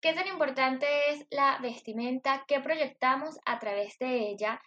[0.00, 2.44] ¿Qué tan importante es la vestimenta?
[2.46, 4.60] ¿Qué proyectamos a través de ella?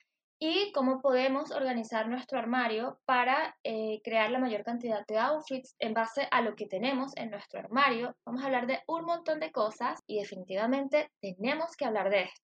[0.43, 5.93] y cómo podemos organizar nuestro armario para eh, crear la mayor cantidad de outfits en
[5.93, 8.15] base a lo que tenemos en nuestro armario.
[8.25, 12.41] Vamos a hablar de un montón de cosas y definitivamente tenemos que hablar de esto.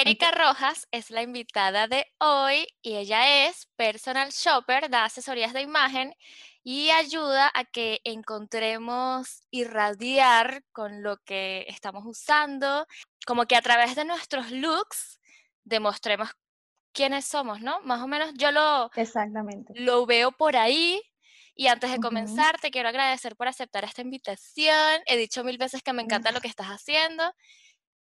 [0.00, 5.62] Erika Rojas es la invitada de hoy y ella es personal shopper, da asesorías de
[5.62, 6.12] imagen
[6.62, 12.86] y ayuda a que encontremos irradiar con lo que estamos usando,
[13.26, 15.20] como que a través de nuestros looks
[15.64, 16.30] demostremos
[16.92, 17.80] quiénes somos, ¿no?
[17.82, 19.72] Más o menos yo lo, Exactamente.
[19.76, 21.00] lo veo por ahí.
[21.54, 25.00] Y antes de comenzar, te quiero agradecer por aceptar esta invitación.
[25.06, 27.34] He dicho mil veces que me encanta lo que estás haciendo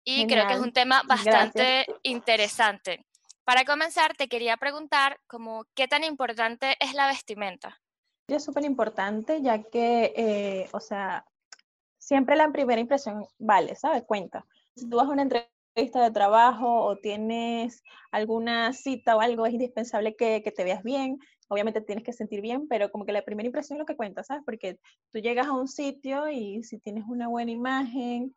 [0.02, 3.07] y creo que es un tema bastante interesante.
[3.45, 7.80] Para comenzar, te quería preguntar como, ¿qué tan importante es la vestimenta?
[8.28, 11.27] Es súper importante, ya que, eh, o sea,
[11.98, 14.05] siempre la primera impresión vale, ¿sabes?
[14.05, 14.46] Cuenta.
[14.77, 19.52] Si tú vas a una entrevista de trabajo o tienes alguna cita o algo, es
[19.52, 21.18] indispensable que, que, te veas bien.
[21.49, 24.24] Obviamente tienes que sentir bien, pero como que la primera impresión es lo que cuenta,
[24.24, 24.43] ¿sabes?
[24.46, 24.79] Porque
[25.12, 28.34] tú llegas a un sitio y si tienes una buena imagen,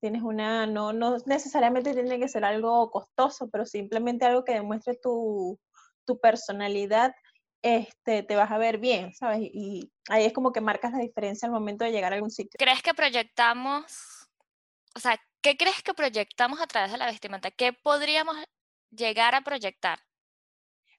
[0.00, 4.98] tienes una, no, no necesariamente tiene que ser algo costoso, pero simplemente algo que demuestre
[5.00, 5.58] tu,
[6.04, 7.14] tu personalidad,
[7.62, 9.40] este, te vas a ver bien, ¿sabes?
[9.42, 12.56] Y ahí es como que marcas la diferencia al momento de llegar a algún sitio.
[12.58, 14.28] ¿Crees que proyectamos,
[14.94, 17.50] o sea, ¿Qué crees que proyectamos a través de la vestimenta?
[17.50, 18.36] ¿Qué podríamos
[18.90, 20.00] llegar a proyectar?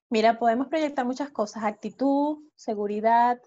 [0.09, 3.39] Mira, podemos proyectar muchas cosas, actitud, seguridad,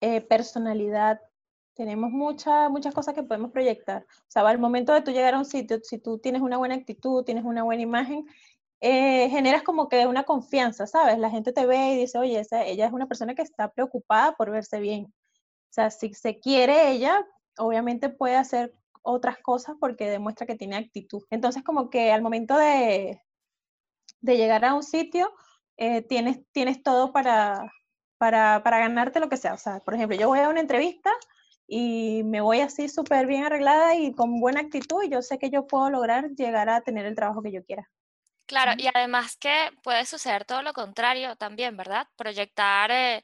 [0.00, 1.20] eh, personalidad.
[1.74, 4.02] Tenemos muchas, muchas cosas que podemos proyectar.
[4.02, 6.74] O sea, al momento de tú llegar a un sitio, si tú tienes una buena
[6.74, 8.26] actitud, tienes una buena imagen,
[8.80, 11.18] eh, generas como que una confianza, ¿sabes?
[11.18, 14.36] La gente te ve y dice, oye, esa, ella es una persona que está preocupada
[14.36, 15.06] por verse bien.
[15.06, 17.26] O sea, si se quiere ella,
[17.58, 21.22] obviamente puede hacer otras cosas porque demuestra que tiene actitud.
[21.30, 23.20] Entonces, como que al momento de,
[24.20, 25.32] de llegar a un sitio,
[25.76, 27.72] eh, tienes, tienes todo para,
[28.18, 29.54] para, para ganarte lo que sea.
[29.54, 31.10] O sea, por ejemplo, yo voy a una entrevista
[31.66, 35.50] y me voy así súper bien arreglada y con buena actitud y yo sé que
[35.50, 37.88] yo puedo lograr llegar a tener el trabajo que yo quiera.
[38.46, 42.06] Claro, y además que puede suceder todo lo contrario también, ¿verdad?
[42.16, 43.22] Proyectar eh,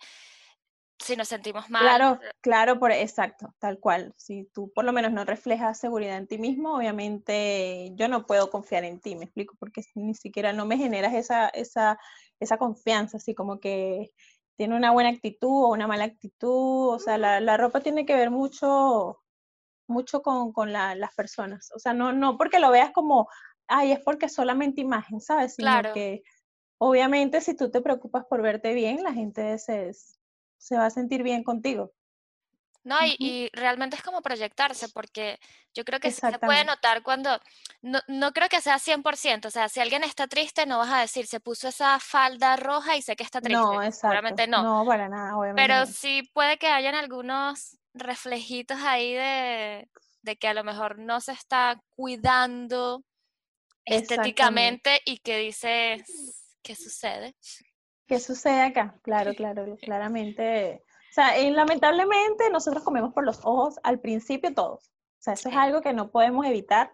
[0.98, 1.82] si nos sentimos mal.
[1.82, 4.14] Claro, claro, por, exacto, tal cual.
[4.16, 8.50] Si tú por lo menos no reflejas seguridad en ti mismo, obviamente yo no puedo
[8.50, 11.98] confiar en ti, me explico, porque ni siquiera no me generas esa, esa,
[12.38, 14.12] esa confianza, así como que
[14.56, 18.14] tiene una buena actitud o una mala actitud, o sea, la, la ropa tiene que
[18.14, 19.22] ver mucho,
[19.86, 23.28] mucho con, con la, las personas, o sea, no, no porque lo veas como,
[23.70, 25.54] ay, es porque solamente imagen, ¿sabes?
[25.54, 25.94] Sino claro.
[25.94, 26.22] que
[26.78, 29.92] obviamente si tú te preocupas por verte bien, la gente se,
[30.58, 31.92] se va a sentir bien contigo.
[32.82, 35.38] No, y, y, realmente es como proyectarse, porque
[35.74, 37.38] yo creo que se puede notar cuando,
[37.82, 41.00] no, no creo que sea 100%, o sea, si alguien está triste, no vas a
[41.00, 43.60] decir, se puso esa falda roja y sé que está triste.
[43.60, 44.08] No, exacto.
[44.08, 44.62] Seguramente no.
[44.62, 45.62] No, para nada, obviamente.
[45.62, 49.90] Pero sí puede que hayan algunos reflejitos ahí de,
[50.22, 53.04] de que a lo mejor no se está cuidando
[53.96, 56.02] estéticamente y que dices,
[56.62, 57.34] ¿qué sucede?
[58.06, 58.98] ¿Qué sucede acá?
[59.02, 60.82] Claro, claro, claramente.
[61.10, 64.88] O sea, y lamentablemente nosotros comemos por los ojos al principio todos.
[64.88, 66.92] O sea, eso es algo que no podemos evitar.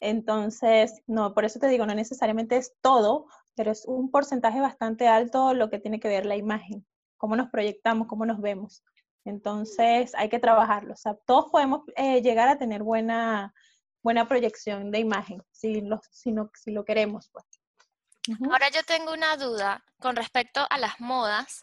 [0.00, 5.08] Entonces, no, por eso te digo, no necesariamente es todo, pero es un porcentaje bastante
[5.08, 8.84] alto lo que tiene que ver la imagen, cómo nos proyectamos, cómo nos vemos.
[9.24, 10.94] Entonces, hay que trabajarlo.
[10.94, 13.52] O sea, todos podemos eh, llegar a tener buena,
[14.02, 17.28] buena proyección de imagen, si lo, si no, si lo queremos.
[17.30, 17.44] Pues.
[18.50, 21.60] Ahora yo tengo una duda con respecto a las modas,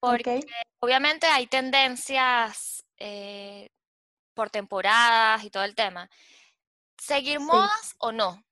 [0.00, 0.52] porque okay.
[0.80, 3.70] obviamente hay tendencias eh,
[4.34, 6.08] por temporadas y todo el tema.
[6.98, 7.44] ¿Seguir sí.
[7.44, 8.42] modas o no?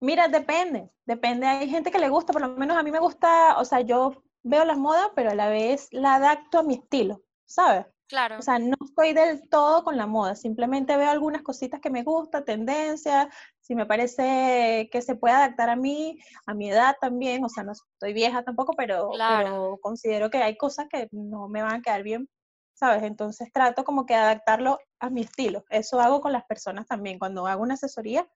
[0.00, 1.46] Mira, depende, depende.
[1.46, 4.22] Hay gente que le gusta, por lo menos a mí me gusta, o sea, yo
[4.42, 7.86] veo las modas, pero a la vez la adapto a mi estilo, ¿sabes?
[8.08, 8.38] Claro.
[8.38, 12.02] O sea, no estoy del todo con la moda, simplemente veo algunas cositas que me
[12.02, 13.28] gustan, tendencias,
[13.60, 17.64] si me parece que se puede adaptar a mí, a mi edad también, o sea,
[17.64, 19.44] no estoy vieja tampoco, pero, claro.
[19.44, 22.30] pero considero que hay cosas que no me van a quedar bien,
[22.72, 23.02] ¿sabes?
[23.02, 25.64] Entonces trato como que adaptarlo a mi estilo.
[25.68, 27.18] Eso hago con las personas también.
[27.18, 28.26] Cuando hago una asesoría,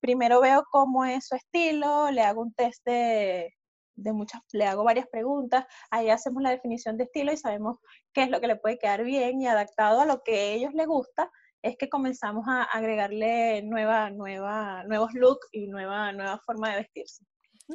[0.00, 3.54] primero veo cómo es su estilo, le hago un test de,
[3.98, 7.78] de muchas, le hago varias preguntas, ahí hacemos la definición de estilo y sabemos
[8.12, 10.72] qué es lo que le puede quedar bien y adaptado a lo que a ellos
[10.74, 11.30] les gusta,
[11.62, 17.24] es que comenzamos a agregarle nueva, nueva, nuevos looks y nueva, nueva forma de vestirse.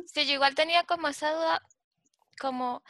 [0.05, 1.61] Sí, yo igual tenía como esa duda,
[2.39, 2.81] como,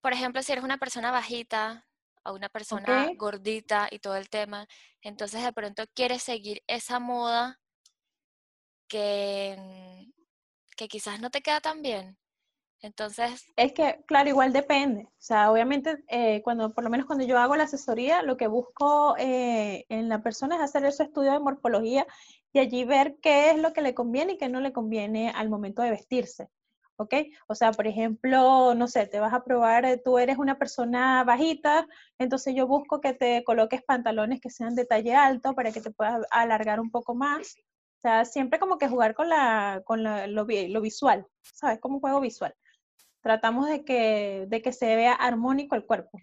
[0.00, 1.86] por ejemplo, si eres una persona bajita,
[2.24, 4.66] a una persona gordita y todo el tema.
[5.00, 7.60] Entonces de pronto quieres seguir esa moda
[8.88, 9.56] que,
[10.76, 12.18] que quizás no te queda tan bien.
[12.82, 13.46] Entonces...
[13.56, 15.04] Es que, claro, igual depende.
[15.04, 18.48] O sea, obviamente, eh, cuando, por lo menos cuando yo hago la asesoría, lo que
[18.48, 22.06] busco eh, en la persona es hacer ese estudio de morfología
[22.52, 25.48] y allí ver qué es lo que le conviene y qué no le conviene al
[25.48, 26.48] momento de vestirse.
[26.96, 27.14] ¿ok?
[27.48, 31.24] O sea, por ejemplo, no sé, te vas a probar, eh, tú eres una persona
[31.24, 31.86] bajita,
[32.18, 35.90] entonces yo busco que te coloques pantalones que sean de talle alto para que te
[35.90, 37.56] puedas alargar un poco más.
[37.98, 41.78] O sea, siempre como que jugar con, la, con lo, lo, visual, ¿sabes?
[41.80, 42.52] Como juego visual.
[43.22, 46.20] Tratamos de que, de que se vea armónico el cuerpo.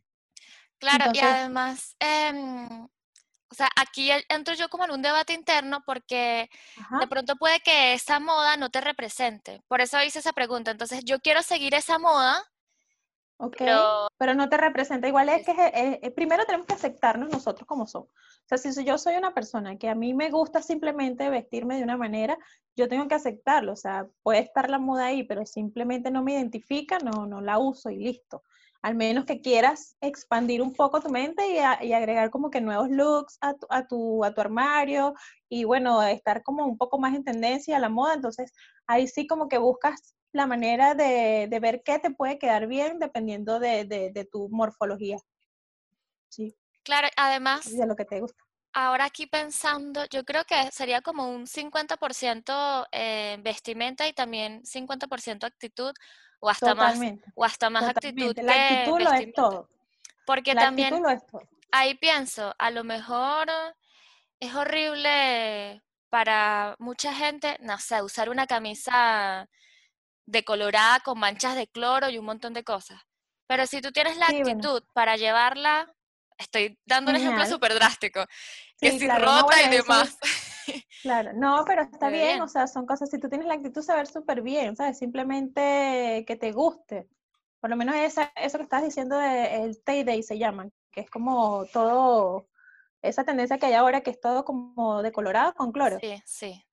[0.78, 2.88] Claro, y además, em,
[3.52, 6.50] o sea, aquí entro yo como en un debate interno porque
[7.00, 9.62] de pronto puede que esa moda no te represente.
[9.68, 10.72] Por eso hice esa pregunta.
[10.72, 12.44] Entonces, yo quiero seguir esa moda.
[13.42, 13.56] Ok,
[14.18, 15.08] pero, no te representa.
[15.08, 18.10] Igual es que eh, eh, primero tenemos que aceptarnos nosotros como somos.
[18.10, 21.84] O sea, si yo soy una persona que a mí me gusta simplemente vestirme de
[21.84, 22.38] una manera,
[22.76, 23.72] yo tengo que aceptarlo.
[23.72, 27.60] O sea, puede estar la moda ahí, pero simplemente no me identifica, no, no la
[27.60, 28.44] uso y listo
[28.82, 33.38] al menos que quieras expandir un poco tu mente y, agregar como que nuevos looks
[33.42, 35.14] a tu, a, tu, a tu armario
[35.50, 38.54] y bueno, estar como un poco más en tendencia a la moda, entonces
[38.88, 43.60] ahí sí como que buscas la manera de, ver qué te puede quedar bien dependiendo
[43.60, 45.18] de, tu morfología.
[46.30, 46.56] Sí.
[46.84, 47.76] Claro, además...
[47.76, 48.44] De lo que te gusta.
[48.72, 55.44] Ahora aquí pensando, yo creo que sería como un 50% eh, vestimenta y también 50%
[55.44, 55.92] actitud,
[56.40, 57.00] o hasta más
[57.36, 59.70] o hasta más actitud la actitud lo es todo
[60.26, 60.94] porque también
[61.72, 63.48] ahí pienso a lo mejor
[64.40, 69.50] es horrible para mucha gente no sé usar una camisa
[70.30, 73.02] decolorada con manchas de cloro y un montón de cosas
[73.48, 75.94] pero si tú tienes la actitud para llevarla
[76.38, 78.26] estoy dando un ejemplo súper drástico
[78.80, 80.18] que si rota y demás
[81.02, 83.96] Claro, no, pero está bien, o sea, son cosas, si tú tienes la actitud de
[83.96, 84.98] ver súper bien, ¿sabes?
[84.98, 87.08] Simplemente que te guste.
[87.60, 91.02] Por lo menos esa, eso que estás diciendo de el Tay Day se llaman, que
[91.02, 92.48] es como todo,
[93.02, 95.98] esa tendencia que hay ahora que es todo como decolorado con cloro.
[96.00, 96.66] Sí, sí.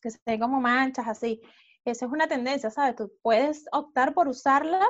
[0.00, 1.40] Que se ven como manchas así.
[1.84, 2.96] Esa es una tendencia, ¿sabes?
[2.96, 4.86] Tú puedes optar por usarla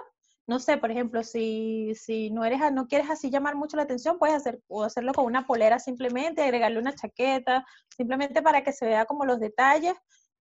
[0.50, 4.18] no sé, por ejemplo, si, si no eres, no quieres así llamar mucho la atención,
[4.18, 7.64] puedes hacer, o hacerlo con una polera simplemente, agregarle una chaqueta,
[7.96, 9.94] simplemente para que se vea como los detalles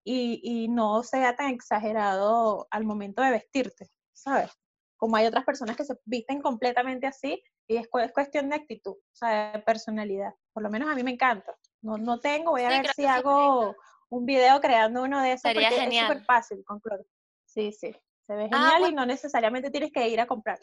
[0.03, 4.49] y, y no sea tan exagerado al momento de vestirte, ¿sabes?
[4.97, 8.93] Como hay otras personas que se visten completamente así y es, es cuestión de actitud,
[8.93, 10.33] o sea, de personalidad.
[10.51, 11.55] Por lo menos a mí me encanta.
[11.83, 13.75] No, no tengo, voy a ver si hago
[14.09, 15.41] un video creando uno de esos.
[15.41, 16.05] Sería genial.
[16.05, 17.03] Es súper fácil con cloro.
[17.45, 17.95] Sí, sí.
[18.27, 20.59] Se ve ah, genial y no necesariamente tienes que ir a comprar.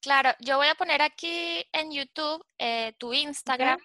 [0.00, 3.78] Claro, yo voy a poner aquí en YouTube eh, tu Instagram,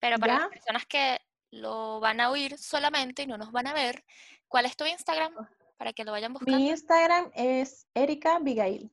[0.00, 1.18] pero para las personas que
[1.50, 4.04] lo van a oír solamente y no nos van a ver,
[4.48, 5.34] ¿cuál es tu Instagram?
[5.38, 5.46] Oh.
[5.76, 6.58] Para que lo vayan buscando.
[6.58, 8.90] Mi Instagram es Erika Abigail.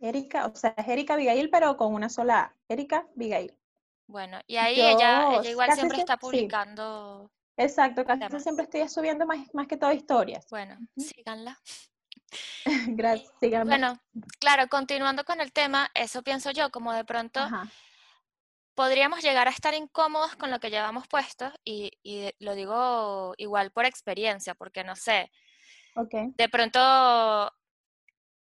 [0.00, 3.56] Erika, o sea, es Erika Abigail, pero con una sola Erika Abigail.
[4.06, 7.30] Bueno, y ahí ella, igual siempre está publicando.
[7.56, 10.46] Exacto, casi siempre estoy subiendo más, más que todo historias.
[10.50, 11.58] Bueno, síganla.
[12.88, 13.66] Gracias.
[13.66, 14.00] Bueno,
[14.38, 17.40] claro, continuando con el tema, eso pienso yo, como de pronto
[18.74, 21.92] podríamos llegar a estar incómodos con lo que llevamos puesto y,
[22.38, 25.30] lo digo igual por experiencia, porque no sé,
[25.94, 27.52] de pronto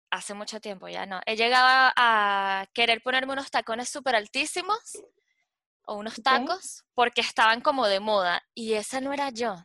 [0.09, 5.01] hace mucho tiempo ya no, he llegado a querer ponerme unos tacones súper altísimos
[5.87, 9.55] o unos tacos porque estaban como de moda y esa no era yo.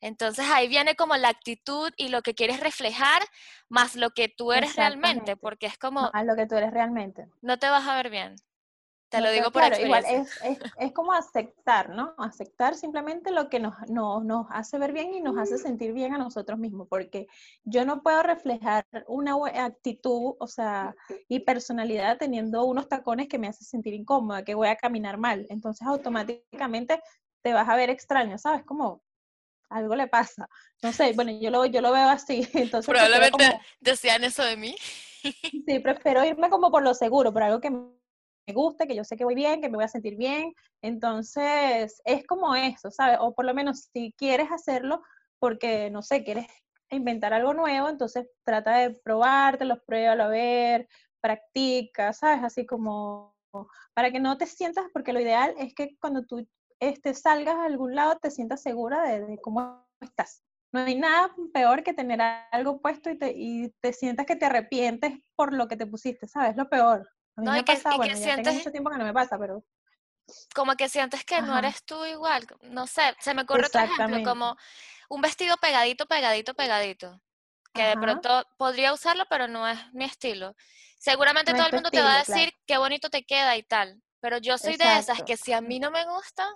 [0.00, 3.22] Entonces ahí viene como la actitud y lo que quieres reflejar
[3.68, 6.10] más lo que tú eres realmente, porque es como...
[6.12, 7.28] Más lo que tú eres realmente.
[7.40, 8.36] No te vas a ver bien.
[9.16, 12.14] Te lo digo por claro, Igual es, es, es, como aceptar, ¿no?
[12.18, 16.14] Aceptar simplemente lo que nos, nos, nos, hace ver bien y nos hace sentir bien
[16.14, 17.26] a nosotros mismos, porque
[17.64, 20.94] yo no puedo reflejar una actitud, o sea,
[21.28, 25.46] y personalidad teniendo unos tacones que me hacen sentir incómoda, que voy a caminar mal.
[25.48, 27.00] Entonces automáticamente
[27.42, 28.64] te vas a ver extraño, ¿sabes?
[28.64, 29.02] Como
[29.70, 30.48] algo le pasa.
[30.82, 32.46] No sé, bueno, yo lo, yo lo veo así.
[32.54, 34.76] Entonces Probablemente decían eso de mí.
[35.22, 37.95] Sí, prefiero irme como por lo seguro, por algo que me
[38.52, 40.52] guste, que yo sé que voy bien, que me voy a sentir bien.
[40.82, 43.18] Entonces, es como eso, ¿sabes?
[43.20, 45.02] O por lo menos si quieres hacerlo
[45.38, 46.46] porque, no sé, quieres
[46.90, 50.88] inventar algo nuevo, entonces trata de probártelo, pruébalo a ver,
[51.20, 52.42] practica, ¿sabes?
[52.44, 53.34] Así como
[53.94, 56.46] para que no te sientas, porque lo ideal es que cuando tú
[56.80, 60.42] este, salgas a algún lado te sientas segura de, cómo estás.
[60.72, 62.20] No hay nada peor que tener
[62.52, 66.26] algo puesto y te, y te sientas que te arrepientes por lo que te pusiste,
[66.26, 66.56] ¿sabes?
[66.56, 67.08] Lo peor.
[67.36, 68.98] A mí No, me y que- pasa, y que bueno, tengo sientes- mucho tiempo que
[68.98, 69.62] no me pasa, pero
[70.54, 71.58] como que sientes que no Ajá.
[71.60, 72.46] eres tú igual.
[72.62, 74.56] No sé, se me ocurre otro ejemplo, como
[75.08, 77.20] un vestido pegadito, pegadito, pegadito.
[77.72, 78.00] Que de Ajá.
[78.00, 80.56] pronto podría usarlo, pero no es mi estilo.
[80.98, 82.64] Seguramente No todo el mundo te va a estilo, decir claro.
[82.66, 84.02] qué bonito te queda y tal.
[84.20, 85.24] Pero yo soy de esas Exacto.
[85.26, 86.48] que si a mí no me gusta,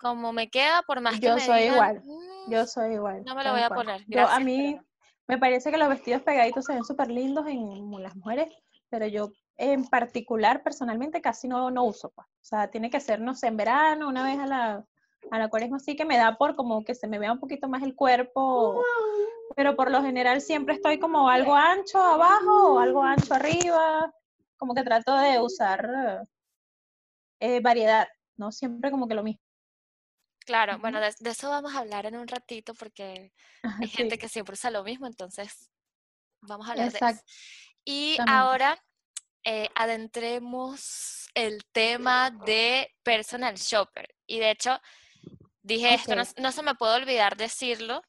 [0.00, 2.02] como me queda, por más que Yo me soy digan, igual.
[2.04, 3.22] "Mm, yo soy igual.
[3.24, 3.80] no me lo voy a cual.
[3.84, 4.00] poner.
[4.08, 4.84] Yo, a Gracias, pero mí no".
[5.28, 8.48] me parece que los vestidos pegaditos se ven súper lindos en las mujeres,
[8.88, 12.10] pero yo en particular, personalmente, casi no, no uso.
[12.10, 12.26] pues.
[12.26, 14.84] O sea, tiene que ser, no sé, en verano, una vez a la,
[15.30, 17.68] a la cuaresma, sí que me da por como que se me vea un poquito
[17.68, 18.82] más el cuerpo,
[19.56, 24.12] pero por lo general siempre estoy como algo ancho abajo o algo ancho arriba,
[24.56, 26.26] como que trato de usar
[27.40, 29.40] eh, variedad, no siempre como que lo mismo.
[30.46, 33.32] Claro, bueno, de, de eso vamos a hablar en un ratito porque
[33.80, 35.70] hay gente Sí, que siempre usa lo mismo, entonces
[36.42, 37.20] vamos a hablar de eso.
[37.86, 38.78] Y ahora
[39.44, 44.14] eh, adentremos el tema de personal shopper.
[44.26, 44.80] Y de hecho,
[45.62, 48.02] dije esto, no, se me puede olvidar decirlo,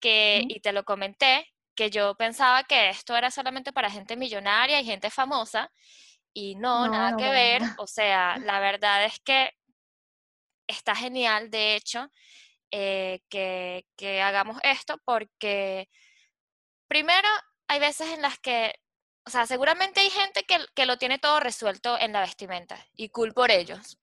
[0.00, 4.80] que, y te lo comenté, que yo pensaba que esto era solamente para gente millonaria
[4.80, 5.70] y gente famosa,
[6.32, 7.62] y no, No, nada no, que ver.
[7.78, 9.52] O sea, la verdad es que
[10.66, 12.10] está genial, de hecho,
[12.70, 15.88] eh, que, que hagamos esto porque
[16.86, 17.28] primero
[17.66, 18.74] hay veces en las que,
[19.24, 23.10] o sea, seguramente hay gente que, que lo tiene todo resuelto en la vestimenta y
[23.10, 23.98] cool por ellos,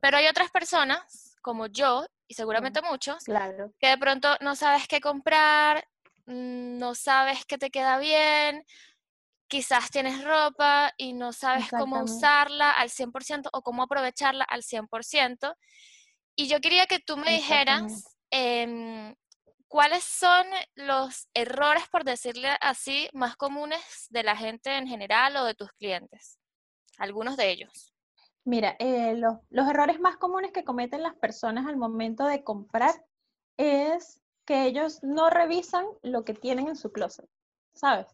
[0.00, 3.72] pero hay otras personas como yo y seguramente muchos Claro.
[3.78, 5.86] que de pronto no sabes qué comprar,
[6.26, 8.64] mm, no sabes qué te queda bien,
[9.48, 15.56] quizás tienes ropa y no sabes cómo usarla al 100% o cómo aprovecharla al 100%.
[16.34, 18.04] Y yo quería que tú me dijeras
[19.68, 25.44] cuáles son los errores, por decirle así, más comunes de la gente en general o
[25.44, 26.38] de tus clientes.
[26.98, 27.92] Algunos de ellos.
[28.44, 32.94] Mira, eh, los, errores más comunes que cometen las personas al momento de comprar
[33.56, 37.28] es que ellos no revisan lo que tienen en su closet,
[37.74, 38.06] ¿sabes?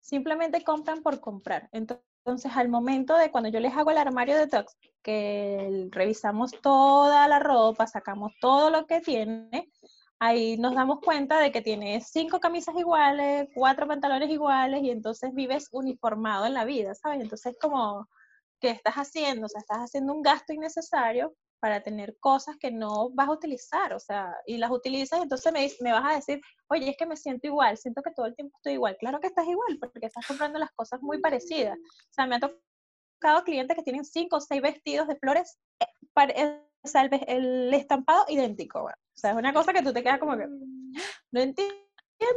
[0.00, 1.68] Simplemente compran por comprar.
[1.72, 7.38] Entonces, al momento de cuando yo les hago el armario detox, que revisamos toda la
[7.38, 9.70] ropa, sacamos todo lo que tiene,
[10.24, 15.34] ahí nos damos cuenta de que tiene cinco camisas iguales, cuatro pantalones iguales, y entonces
[15.34, 17.20] vives uniformado en la vida, ¿sabes?
[17.20, 18.08] Entonces, como
[18.60, 23.10] que estás haciendo, o sea, estás haciendo un gasto innecesario para tener cosas que no
[23.10, 26.90] vas a utilizar, o sea, y las utilizas, entonces me, me vas a decir, oye,
[26.90, 28.96] es que me siento igual, siento que todo el tiempo estoy igual.
[28.98, 31.76] Claro que estás igual, porque estás comprando las cosas muy parecidas.
[31.76, 35.86] O sea, me ha tocado clientes que tienen cinco o seis vestidos de flores, eh,
[36.36, 38.82] eh, el estampado idéntico.
[38.82, 39.03] bueno.
[39.14, 41.74] O sea, es una cosa que tú te quedas como que, no entiendo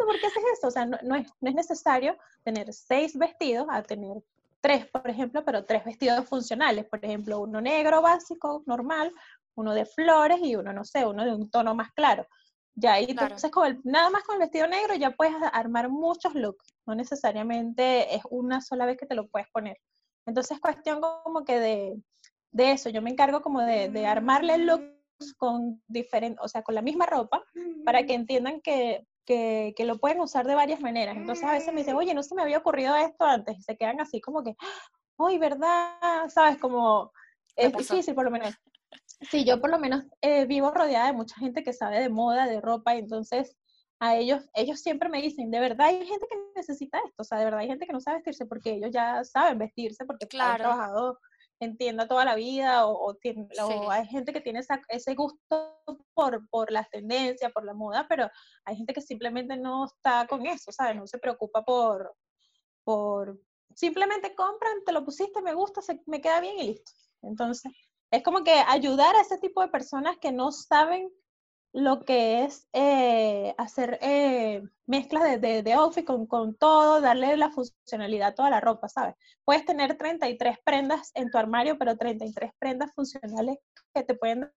[0.05, 0.67] por qué haces eso.
[0.67, 4.17] O sea, no, no es, no es necesario tener seis vestidos a tener
[4.61, 6.85] tres, por ejemplo, pero tres vestidos funcionales.
[6.85, 9.13] Por ejemplo, uno negro básico, normal,
[9.55, 12.27] uno de flores y uno, no sé, uno de un tono más claro.
[12.75, 13.23] Ya ahí, Claro.
[13.23, 16.75] entonces, con el- nada más con el vestido negro ya puedes armar muchos looks.
[16.85, 19.77] No necesariamente es una sola vez que te lo puedes poner.
[20.27, 22.01] Entonces, es cuestión como que de,
[22.51, 22.89] de eso.
[22.89, 24.85] Yo me encargo como de, de armarle looks
[25.37, 27.43] con diferente, o sea, con la misma ropa,
[27.85, 31.17] para que entiendan que, que, que lo pueden usar de varias maneras.
[31.17, 33.77] Entonces, a veces me dicen, oye, no se me había ocurrido esto antes, y se
[33.77, 34.55] quedan así como que,
[35.17, 36.29] ¡ay, verdad!
[36.29, 36.57] ¿Sabes?
[36.57, 37.11] Como
[37.55, 37.93] es pasó.
[37.93, 38.55] difícil, por lo menos.
[39.29, 42.45] Sí, yo por lo menos eh, vivo rodeada de mucha gente que sabe de moda,
[42.45, 43.57] de ropa, y entonces
[43.99, 47.39] a ellos, ellos siempre me dicen, de verdad hay gente que necesita esto, o sea,
[47.39, 50.29] de verdad hay gente que no sabe vestirse porque ellos ya saben vestirse, porque han
[50.29, 50.57] Claro.
[50.59, 51.19] trabajado
[51.59, 55.15] en tienda toda la vida, o, o tien- o hay gente que tiene esa- ese
[55.15, 55.81] gusto
[56.13, 58.29] por, por las tendencias, por la moda, pero
[58.65, 60.95] hay gente que simplemente no está con eso, ¿sabes?
[60.95, 62.13] No se preocupa por,
[62.83, 63.39] por
[63.75, 66.91] simplemente compran, te lo pusiste, me gusta, se, me queda bien y listo.
[67.21, 67.71] Entonces,
[68.11, 71.09] es como que ayudar a ese tipo de personas que no saben
[71.77, 77.37] lo que es eh, hacer eh, mezclas de, de, de outfit con, con todo, darle
[77.37, 79.13] la funcionalidad a toda la ropa, ¿sabes?
[79.45, 83.59] Puedes tener 33 prendas en tu armario, pero 33 prendas funcionales
[83.93, 84.51] que te pueden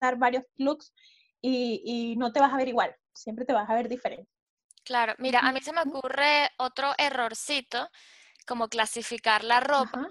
[0.00, 0.94] dar varios looks
[1.40, 4.30] y, y no te vas a ver igual, siempre te vas a ver diferente.
[4.84, 7.90] Claro, mira, a mí se me ocurre otro errorcito,
[8.46, 10.08] como clasificar la ropa, Ajá,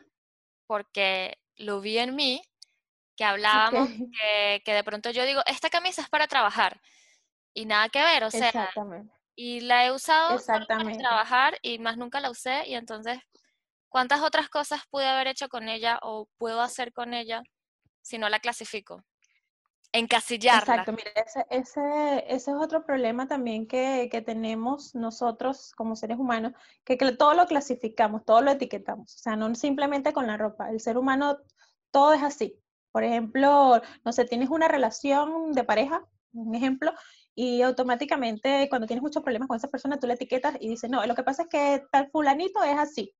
[0.67, 2.41] porque lo vi en mí,
[3.19, 3.89] que hablábamos
[4.21, 6.79] que, que de pronto yo digo, esta camisa es para trabajar,
[7.53, 11.03] y nada que ver, o sea, Exactamente, y la he usado solo para exactamente.
[11.03, 13.19] trabajar y más nunca la usé, y entonces,
[13.89, 17.43] ¿cuántas otras cosas pude haber hecho con ella o puedo hacer con ella
[18.01, 19.03] si no la clasifico?
[19.91, 20.59] encasillarla.
[20.59, 26.19] Exacto, mira, ese, ese, ese es otro problema también que, que tenemos nosotros como seres
[26.19, 26.53] humanos,
[26.85, 30.69] que, que todo lo clasificamos, todo lo etiquetamos, o sea, no simplemente con la ropa,
[30.69, 31.39] el ser humano
[31.91, 32.55] todo es así.
[32.91, 36.93] Por ejemplo, no sé, tienes una relación de pareja, un ejemplo,
[37.35, 41.05] y automáticamente cuando tienes muchos problemas con esa persona, tú le etiquetas y dices, no,
[41.05, 43.13] lo que pasa es que tal fulanito es así.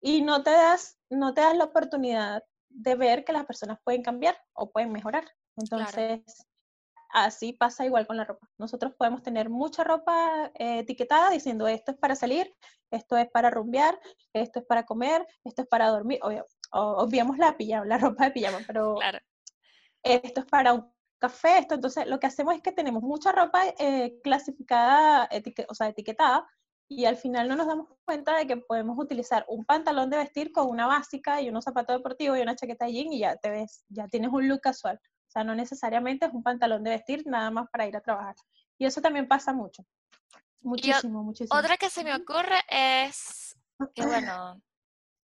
[0.00, 4.02] Y no te das, no te das la oportunidad de ver que las personas pueden
[4.02, 5.24] cambiar o pueden mejorar.
[5.56, 6.22] Entonces,
[7.10, 8.48] así pasa igual con la ropa.
[8.58, 12.54] Nosotros podemos tener mucha ropa eh, etiquetada diciendo esto es para salir,
[12.90, 13.98] esto es para rumbear,
[14.32, 16.20] esto es para comer, esto es para dormir.
[16.22, 18.96] Obvio, obviamos la pijama, la ropa de pijama, pero
[20.02, 21.74] esto es para un café, esto.
[21.74, 25.28] Entonces, lo que hacemos es que tenemos mucha ropa eh, clasificada,
[25.68, 26.46] o sea, etiquetada,
[26.90, 30.52] y al final no nos damos cuenta de que podemos utilizar un pantalón de vestir
[30.52, 33.50] con una básica y unos zapatos deportivos y una chaqueta de jean y ya te
[33.50, 34.98] ves, ya tienes un look casual.
[35.02, 38.34] O sea, no necesariamente es un pantalón de vestir nada más para ir a trabajar.
[38.78, 39.84] Y eso también pasa mucho.
[40.62, 41.58] Muchísimo, muchísimo.
[41.58, 43.54] Otra que se me ocurre es
[43.94, 44.62] que, bueno,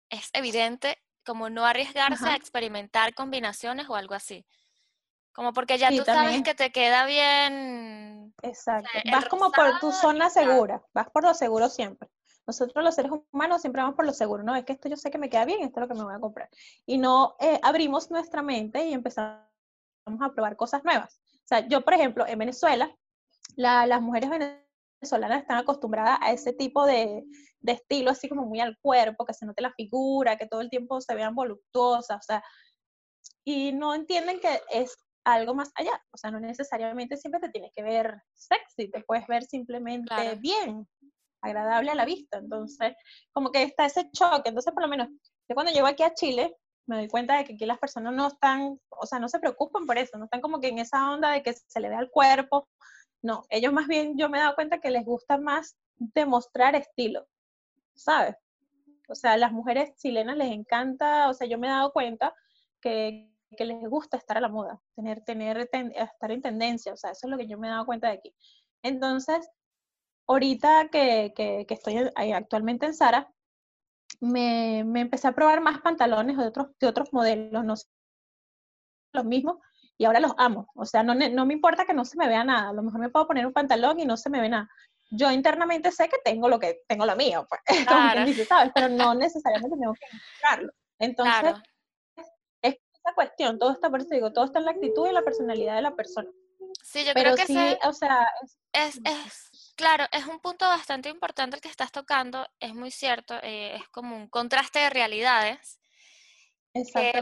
[0.09, 0.97] es evidente
[1.29, 4.47] como no arriesgarse a experimentar combinaciones o algo así.
[5.35, 8.35] Como porque ya tú sabes que te queda bien.
[8.41, 8.89] Exacto.
[9.13, 12.09] vas como por tu zona segura, vas por lo seguro siempre.
[12.47, 14.57] Nosotros los seres humanos siempre vamos por lo seguro, ¿no?
[14.57, 16.15] Es que esto yo sé que me queda bien, esto es lo que me voy
[16.15, 16.49] a comprar.
[16.87, 19.43] Y no eh, abrimos nuestra mente y empezamos
[20.07, 21.21] a probar cosas nuevas.
[21.45, 22.91] O sea, yo, por ejemplo, en Venezuela,
[23.55, 24.68] las mujeres venezolanas
[25.01, 27.25] están acostumbradas a ese tipo de,
[27.61, 30.71] de, estilo, así como muy al cuerpo, que se note la figura, que todo el
[30.71, 32.43] tiempo se vean voluptuosas, o sea,
[33.45, 36.03] y no entienden que es algo más allá.
[36.13, 40.87] O sea, no necesariamente siempre te tienes que ver sexy, te puedes ver simplemente bien,
[41.43, 42.39] agradable a la vista.
[42.39, 42.95] Entonces,
[43.33, 44.49] como que está ese choque.
[44.49, 45.09] Entonces, por lo menos,
[45.49, 48.29] yo cuando llego aquí a Chile, me doy cuenta de que aquí las personas no
[48.29, 51.33] están, o sea, no se preocupan por eso, no están como que en esa onda
[51.33, 52.69] de que se le vea el cuerpo.
[53.23, 57.27] No, ellos más bien, yo me he dado cuenta que les gusta más demostrar estilo,
[57.95, 58.37] ¿sabes?
[59.09, 62.35] O sea, las mujeres chilenas les encanta, o sea, yo me he dado cuenta
[62.81, 67.11] que que les gusta estar a la moda, tener, tener, estar en tendencia, o sea,
[67.13, 68.35] eso es lo que yo me he dado cuenta de aquí.
[68.83, 69.49] Entonces,
[70.27, 73.33] ahorita que, que, estoy actualmente en Sara,
[74.21, 77.75] me, me, empecé a probar más pantalones de otros, de otros modelos, no
[79.13, 79.57] los mismos,
[79.99, 80.69] y ahora los amo.
[80.75, 83.01] O sea, no, no me importa que no se me vea nada, a lo mejor
[83.01, 84.71] me puedo poner un pantalón y no se me ve nada.
[85.11, 87.61] Yo internamente sé que tengo lo que tengo lo mío, pues,
[88.15, 88.73] quien dice, ¿sabes?
[88.75, 90.73] Pero no necesariamente tengo que mostrarlo.
[90.99, 91.55] Entonces,
[93.15, 95.77] cuestión, todo está, por eso digo, todo está en la actitud y en la personalidad
[95.77, 96.29] de la persona.
[96.83, 98.29] Sí, yo creo que sí, o sea,
[98.73, 103.35] es, es, claro, es un punto bastante importante el que estás tocando, es muy cierto,
[103.43, 105.81] eh, es como un contraste de realidades.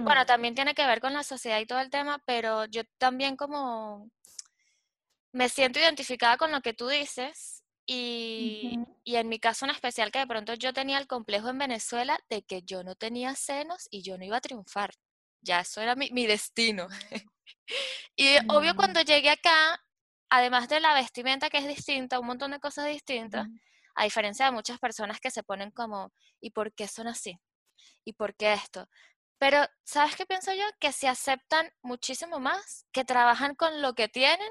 [0.00, 3.36] Bueno, también tiene que ver con la sociedad y todo el tema, pero yo también
[3.36, 4.10] como
[5.32, 10.10] me siento identificada con lo que tú dices y, y, en mi caso en especial
[10.10, 13.86] que de pronto yo tenía el complejo en Venezuela de que yo no tenía senos
[13.90, 14.90] y yo no iba a triunfar
[15.46, 16.88] ya eso era mi, destino.
[18.16, 18.76] y obvio mm.
[18.76, 19.80] cuando llegué acá,
[20.28, 23.46] además de la vestimenta que es distinta, un montón de cosas distintas,
[23.94, 27.38] a diferencia de muchas personas que se ponen como, ¿y por qué son así?
[28.04, 28.88] ¿Y por qué esto?
[29.38, 30.64] Pero, ¿sabes qué pienso yo?
[30.80, 34.50] Que se aceptan muchísimo más, que trabajan con lo que tienen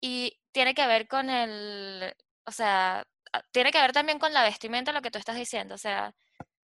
[0.00, 2.14] y tiene que ver con el,
[2.46, 3.04] o sea,
[3.52, 6.14] tiene que ver también con la vestimenta, lo que tú estás diciendo, o sea,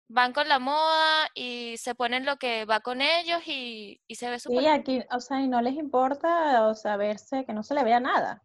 [0.08, 4.38] van con la moda y se ponen lo que va con ellos y, se ve
[4.38, 7.74] súper Sí, aquí, o sea, y no les importa, o sea, verse, que no se
[7.74, 8.42] le vea nada.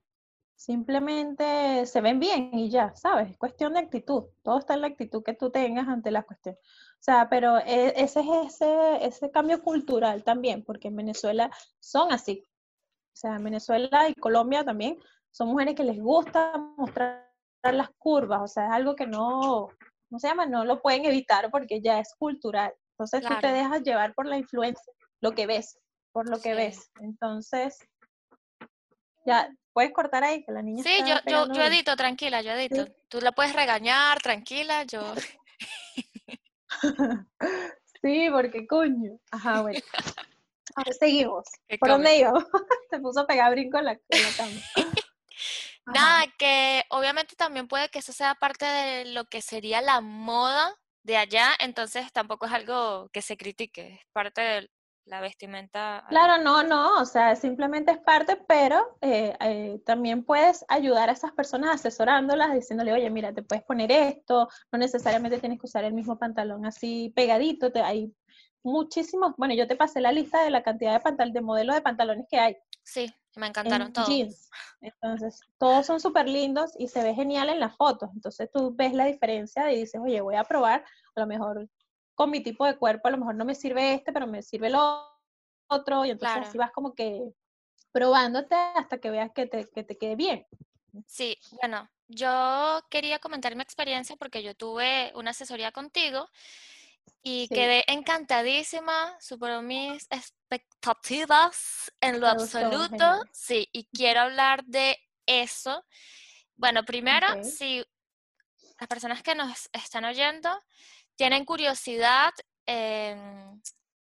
[0.55, 3.31] Simplemente se ven bien y ya, ¿sabes?
[3.31, 4.25] Es cuestión de actitud.
[4.43, 6.57] Todo está en la actitud que tú tengas ante la cuestión.
[6.99, 12.11] O sea, pero e, ese es ese, ese cambio cultural también, porque en Venezuela son
[12.11, 12.45] así.
[13.13, 14.97] O sea, en Venezuela y Colombia también
[15.31, 17.29] son mujeres que les gusta mostrar
[17.63, 19.69] las curvas, o sea, es algo que no,
[20.09, 20.45] ¿cómo se llama?
[20.45, 22.73] No lo pueden evitar porque ya es cultural.
[22.91, 25.77] Entonces tú te dejas llevar por la influencia, lo que ves,
[26.11, 26.91] por lo que ves.
[26.99, 27.77] Entonces,
[29.25, 32.85] ya, puedes cortar ahí, que la niña Sí, yo, yo, yo, edito, tranquila, yo edito.
[33.07, 35.01] Tú la puedes regañar, tranquila, yo...
[38.01, 39.19] sí, porque coño.
[39.31, 39.79] Ajá, bueno.
[40.75, 41.45] Ahora seguimos.
[41.79, 42.43] ¿Por dónde íbamos?
[42.89, 44.61] Se puso a pegar brinco en la, en la cama.
[45.87, 50.75] Nada, que obviamente también puede que eso sea parte de lo que sería la moda
[51.03, 54.69] de allá, entonces tampoco es algo que se critique, es parte de
[55.09, 56.05] la vestimenta.
[56.07, 61.13] Claro, no, no, o sea, simplemente es parte, pero eh, eh, también puedes ayudar a
[61.13, 65.83] esas personas asesorándolas, diciéndole, oye, mira, te puedes poner esto, no necesariamente tienes que usar
[65.83, 68.13] el mismo pantalón así pegadito, te, hay
[68.61, 71.81] muchísimos, bueno, yo te pasé la lista de la cantidad de, pantal de modelos de
[71.81, 72.57] pantalones que hay.
[72.83, 74.09] Sí, me encantaron todos.
[74.09, 74.49] Jeans.
[74.81, 78.09] Entonces, todos son súper lindos y se ve genial en las fotos.
[78.13, 80.83] Entonces, tú ves la diferencia y dices, oye, voy a probar,
[81.15, 81.67] a lo mejor
[82.19, 84.67] con mi tipo de cuerpo, a lo mejor no me sirve este, pero me sirve
[84.67, 84.75] el
[85.69, 86.03] otro.
[86.03, 87.31] Y entonces así vas como que
[87.93, 90.45] probándote hasta que veas que te, que te quede bien.
[91.07, 96.27] Sí, bueno, yo quería comentar mi experiencia porque yo tuve una asesoría contigo
[97.23, 103.23] y quedé encantadísima, superó mis expectativas en lo absoluto.
[103.31, 105.85] Sí, y quiero hablar de eso.
[106.57, 107.81] Bueno, primero, si
[108.77, 110.49] las personas que nos están oyendo
[111.19, 112.31] tienen curiosidad,
[112.65, 113.61] em,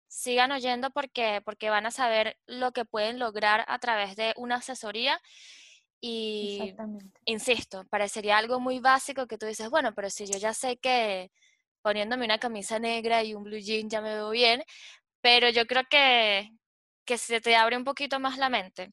[0.07, 4.55] sigan oyendo porque, porque van a saber lo que pueden lograr a través de una
[4.55, 5.21] asesoría.
[6.01, 6.73] Y,
[7.25, 11.29] insisto, parecería algo muy básico que tú dices, bueno, pero si yo ya sé que
[11.83, 14.63] poniéndome una camisa negra y un blue jean ya me veo bien,
[15.21, 16.49] pero yo creo que,
[17.05, 18.91] que se te abre un poquito más la mente.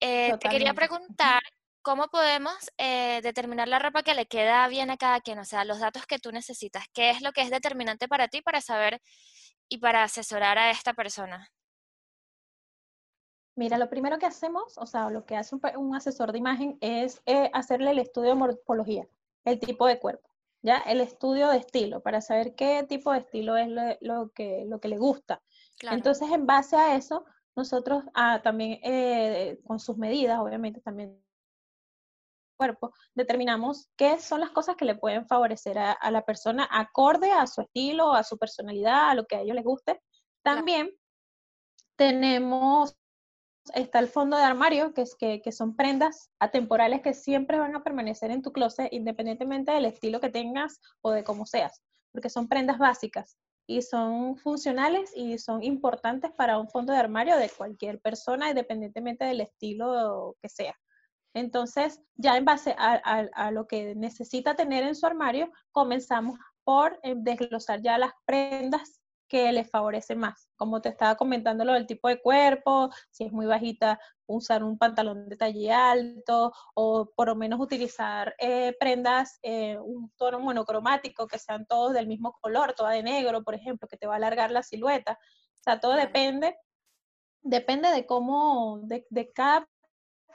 [0.00, 1.42] Eh, te quería preguntar,
[1.86, 5.38] ¿cómo podemos eh, determinar la ropa que le queda bien a cada quien?
[5.38, 6.82] O sea, los datos que tú necesitas.
[6.92, 9.00] ¿Qué es lo que es determinante para ti para saber
[9.68, 11.48] y para asesorar a esta persona?
[13.54, 17.22] Mira, lo primero que hacemos, o sea, lo que hace un, asesor de imagen es
[17.24, 19.06] eh, hacerle el estudio de morfología,
[19.44, 20.28] el tipo de cuerpo,
[20.62, 20.78] ¿ya?
[20.78, 23.68] El estudio de estilo, para saber qué tipo de estilo es
[24.00, 25.40] lo, que, lo que le gusta.
[25.82, 31.24] Entonces, en base a eso, nosotros ah, también, eh, con sus medidas, obviamente también
[32.56, 37.46] cuerpo, determinamos qué son las cosas que le pueden favorecer a, la persona acorde a
[37.46, 40.00] su estilo, a su personalidad, a lo que a ellos les guste.
[40.42, 40.90] También
[41.96, 42.96] tenemos,
[43.74, 47.76] está el fondo de armario, que, es que, que, son prendas atemporales que siempre van
[47.76, 52.30] a permanecer en tu closet, independientemente del estilo que tengas o de cómo seas, porque
[52.30, 57.50] son prendas básicas y son funcionales y son importantes para un fondo de armario de
[57.50, 60.76] cualquier persona, independientemente del estilo que sea.
[61.36, 67.12] Entonces, ya en base a, lo que necesita tener en su armario, comenzamos por eh,
[67.14, 70.48] desglosar ya las prendas que le favorecen más.
[70.56, 74.78] Como te estaba comentando lo del tipo de cuerpo, si es muy bajita, usar un
[74.78, 81.26] pantalón de talle alto o por lo menos utilizar eh, prendas, eh, un tono monocromático,
[81.26, 84.16] que sean todos del mismo color, toda de negro, por ejemplo, que te va a
[84.16, 85.18] alargar la silueta.
[85.20, 86.56] O sea, todo depende,
[87.42, 89.68] depende de cómo, de, de cada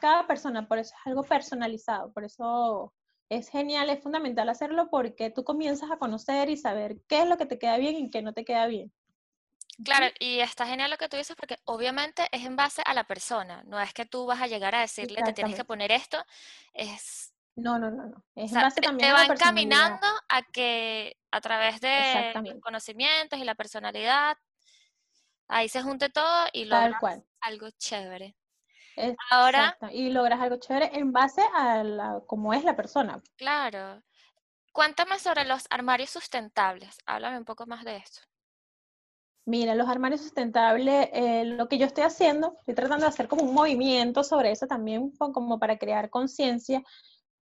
[0.02, 2.94] cada persona, por eso es algo personalizado, por eso
[3.30, 7.38] es genial, es fundamental hacerlo porque tú comienzas a conocer y saber qué es lo
[7.38, 8.92] que te queda bien y qué no te queda bien.
[9.86, 13.06] Claro, y está genial lo que tú dices porque obviamente es en base a la
[13.06, 16.22] persona, no es que tú vas a llegar a decirle te tienes que poner esto,
[16.74, 17.34] es...
[17.56, 18.24] No, no, no, no.
[18.36, 23.44] Es en base también te van caminando a que a través de los conocimientos y
[23.44, 24.38] la personalidad,
[25.48, 28.36] ahí se junte todo y logras algo chévere.
[29.30, 29.78] Ahora.
[29.92, 33.22] Y logras algo chévere en base a la, cómo es la persona.
[33.38, 34.02] Claro.
[34.72, 36.98] Cuéntame sobre los armarios sustentables.
[37.06, 38.22] Háblame un poco más de esto.
[39.46, 43.44] Mira, los armarios sustentables, eh, lo que yo estoy haciendo, estoy tratando de hacer como
[43.44, 46.84] un movimiento sobre eso también, como para crear conciencia,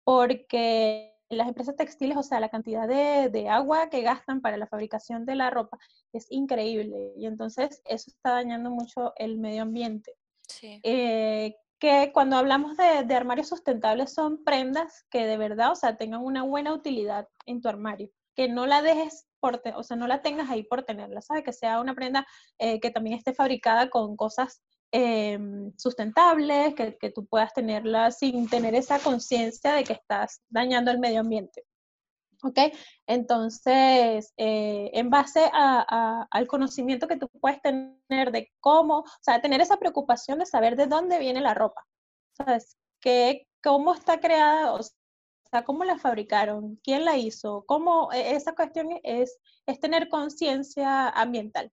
[0.03, 4.67] porque las empresas textiles, o sea, la cantidad de, de, agua que gastan para la
[4.67, 5.77] fabricación de la ropa
[6.13, 10.13] es increíble y entonces eso está dañando mucho el medio ambiente.
[10.61, 16.23] Eh, que cuando hablamos de, armarios sustentables son prendas que de verdad, o sea, tengan
[16.23, 20.21] una buena utilidad en tu armario, que no la dejes por, o sea, no la
[20.21, 21.43] tengas ahí por tenerla, ¿sabes?
[21.43, 22.25] Que sea una prenda
[22.57, 28.49] eh, que también esté fabricada con cosas em, sustentables, que, que, tú puedas tenerla sin
[28.49, 31.63] tener esa conciencia de que estás dañando el medio ambiente.
[32.43, 32.59] ¿Ok?
[33.07, 39.61] Entonces, eh, en base al conocimiento que tú puedes tener de cómo, o sea, tener
[39.61, 41.83] esa preocupación de saber de dónde viene la ropa,
[42.33, 42.77] ¿sabes?
[43.01, 44.73] Que, ¿Cómo está creada?
[44.73, 46.79] O sea, ¿cómo la fabricaron?
[46.83, 47.65] ¿Quién la hizo?
[47.67, 48.11] ¿Cómo?
[48.13, 51.71] E, esa cuestión es, es tener conciencia ambiental.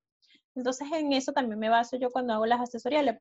[0.55, 3.05] Entonces, en eso también me baso yo cuando hago las asesorías.
[3.05, 3.16] Les,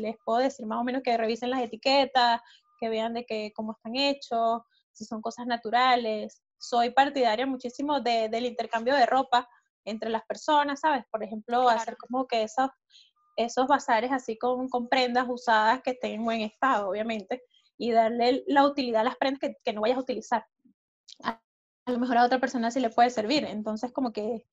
[0.00, 2.40] les puedo decir más o menos que revisen las etiquetas,
[2.78, 8.28] que vean de que, cómo están hechos, si son cosas naturales, soy partidaria muchísimo de,
[8.28, 9.48] del intercambio de ropa
[9.84, 11.04] entre las personas, ¿sabes?
[11.10, 12.68] Por ejemplo, hacer como que esos,
[13.36, 17.42] esos bazares así con, con, prendas usadas que estén en buen estado, obviamente,
[17.76, 20.46] y darle la utilidad a las prendas que, que no vayas a utilizar.
[21.22, 21.40] A,
[21.86, 23.44] lo mejor a otra persona sí le puede servir.
[23.44, 24.44] Entonces, como que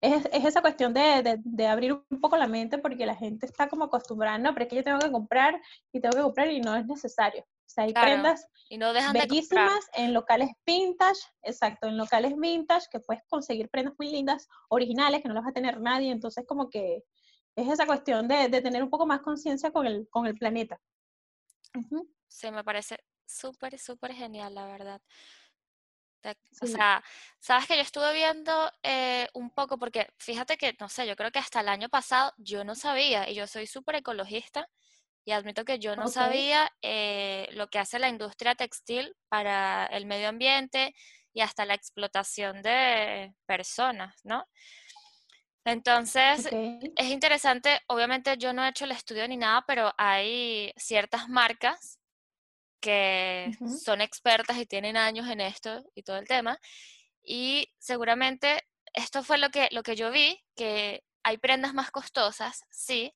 [0.00, 3.46] es, es esa cuestión de, de, de, abrir un poco la mente porque la gente
[3.46, 5.60] está como acostumbrada, no, pero es que yo tengo que comprar
[5.92, 7.44] y tengo que comprar y no es necesario.
[7.66, 13.00] O sea, hay prendas y no bellísimas en locales vintage, exacto, en locales vintage que
[13.00, 16.68] puedes conseguir prendas muy lindas, originales, que no las va a tener nadie, entonces como
[16.68, 17.02] que
[17.56, 20.80] es esa cuestión de, tener un poco más conciencia con el, con el planeta.
[22.28, 25.00] Sí, me parece súper, súper genial, la verdad.
[26.62, 27.04] O sea,
[27.38, 31.30] sabes que yo estuve viendo eh, un poco, porque fíjate que, no sé, yo creo
[31.30, 34.68] que hasta el año pasado yo no sabía, y yo soy súper ecologista,
[35.24, 40.06] y admito que yo no sabía eh, lo que hace la industria textil para el
[40.06, 40.94] medio ambiente
[41.32, 44.46] y hasta la explotación de personas, ¿no?
[45.64, 51.28] Entonces, es interesante, obviamente yo no he hecho el estudio ni nada, pero hay ciertas
[51.28, 51.98] marcas
[52.80, 53.50] que
[53.82, 56.58] son expertas y tienen años en esto y todo el tema.
[57.22, 62.62] Y seguramente esto fue lo que, lo que yo vi, que hay prendas más costosas,
[62.70, 63.14] sí,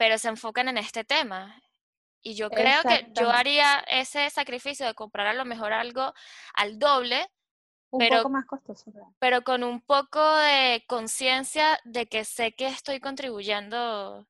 [0.00, 1.62] pero se enfocan en este tema.
[2.22, 6.14] Y yo creo que yo haría ese sacrificio de comprar a lo mejor algo
[6.54, 7.28] al doble,
[7.90, 8.90] un pero, poco más costoso.
[9.18, 14.26] Pero con un poco de conciencia de que sé que estoy contribuyendo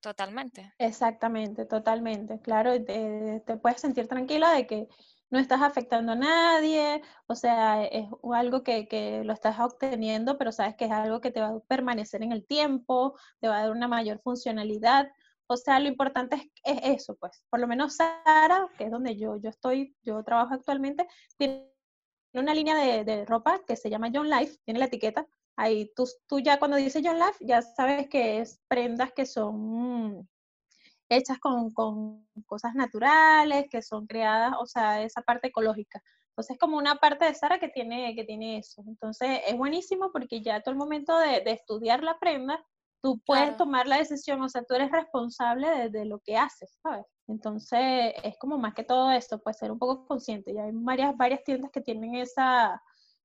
[0.00, 0.72] Totalmente.
[0.78, 2.40] Exactamente, totalmente.
[2.40, 4.88] Claro, te, te, puedes sentir tranquila de que
[5.30, 10.52] no estás afectando a nadie, o sea, es algo que, que, lo estás obteniendo, pero
[10.52, 13.62] sabes que es algo que te va a permanecer en el tiempo, te va a
[13.62, 15.10] dar una mayor funcionalidad.
[15.46, 17.42] O sea, lo importante es, es eso, pues.
[17.50, 21.70] Por lo menos Sara, que es donde yo, yo estoy, yo trabajo actualmente, tiene
[22.34, 25.26] una línea de, de ropa que se llama John Life, tiene la etiqueta,
[25.60, 30.26] Ahí tú, tú ya cuando dices John Life, ya sabes que es prendas que son
[31.10, 36.02] hechas con, con, cosas naturales, que son creadas, o sea, esa parte ecológica.
[36.30, 38.82] Entonces es como una parte de Sara que tiene, que tiene eso.
[38.86, 42.64] Entonces es buenísimo porque ya todo el momento de, de estudiar la prenda,
[43.02, 46.78] tú puedes tomar la decisión, o sea, tú eres responsable de, de, lo que haces,
[46.82, 47.04] ¿sabes?
[47.28, 50.54] Entonces es como más que todo esto, pues ser un poco consciente.
[50.54, 52.80] Ya hay varias, varias tiendas que tienen esa,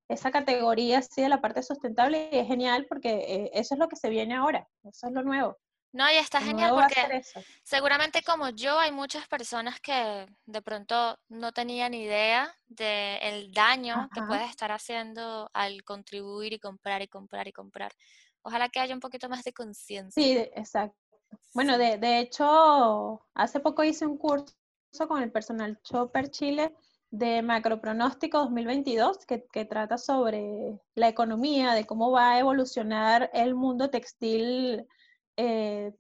[0.08, 3.88] esa categoría así de la parte sustentable y es genial porque eh, eso es lo
[3.88, 5.58] que se viene ahora, eso es lo nuevo.
[5.96, 7.22] No, y está genial porque
[7.64, 14.22] seguramente como yo hay muchas personas que de pronto no tenían idea del daño que
[14.24, 17.94] puedes estar haciendo al contribuir y comprar y comprar y comprar.
[18.42, 20.22] Ojalá que haya un poquito más de conciencia.
[20.22, 20.98] Sí, exacto.
[21.54, 24.54] Bueno, de, de hecho, hace poco hice un curso
[25.08, 26.76] con el personal Chopper Chile
[27.10, 33.56] de Macropronóstico 2022, que, que, trata sobre la economía, de cómo va a evolucionar el
[33.56, 34.86] mundo textil
[35.38, 35.94] eh,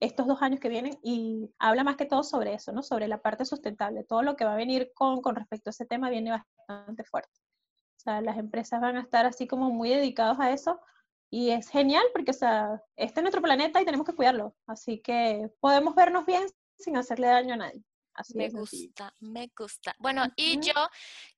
[0.00, 2.82] estos dos años que vienen, y habla más que todo sobre eso, ¿no?
[2.82, 4.04] Sobre la parte sustentable.
[4.04, 7.40] Todo lo que va a venir con, con respecto a ese tema viene bastante fuerte.
[7.96, 10.80] O sea, las empresas van a estar así como muy dedicados a eso,
[11.30, 14.54] y es genial porque, o sea, este es nuestro planeta y tenemos que cuidarlo.
[14.66, 16.46] Así que podemos vernos bien
[16.78, 17.84] sin hacerle daño a nadie
[18.34, 19.94] me gusta, me gusta.
[19.98, 20.74] Bueno, y yo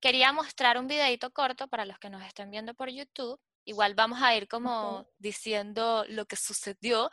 [0.01, 3.41] quería mostrar un videito corto para los que nos estén viendo por YouTube.
[3.69, 7.11] Igual vamos a ir como diciendo lo que sucedió.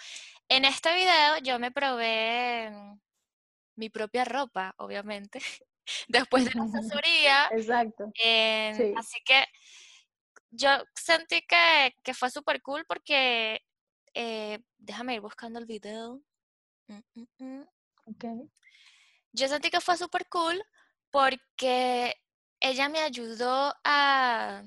[0.47, 2.99] En este video yo me probé mm,
[3.75, 5.39] mi propia ropa, obviamente,
[6.07, 6.63] después de la
[7.01, 7.49] asesoría.
[7.51, 8.05] Exacto.
[8.95, 9.43] Así que
[10.51, 13.59] yo sentí que, que fue súper cool porque,
[14.13, 16.21] eh, déjame ir buscando el video.
[16.87, 17.63] Mm, mm,
[19.31, 20.63] yo sentí que fue súper cool
[21.09, 22.15] porque
[22.59, 24.63] ella me ayudó a,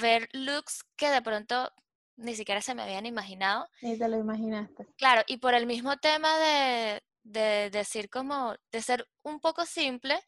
[0.00, 1.72] ver looks que de pronto
[2.16, 3.68] ni siquiera se me habían imaginado.
[3.82, 4.86] Ni te lo imaginaste.
[4.96, 10.18] Claro, y por el mismo tema de, decir como, de ser un poco simple,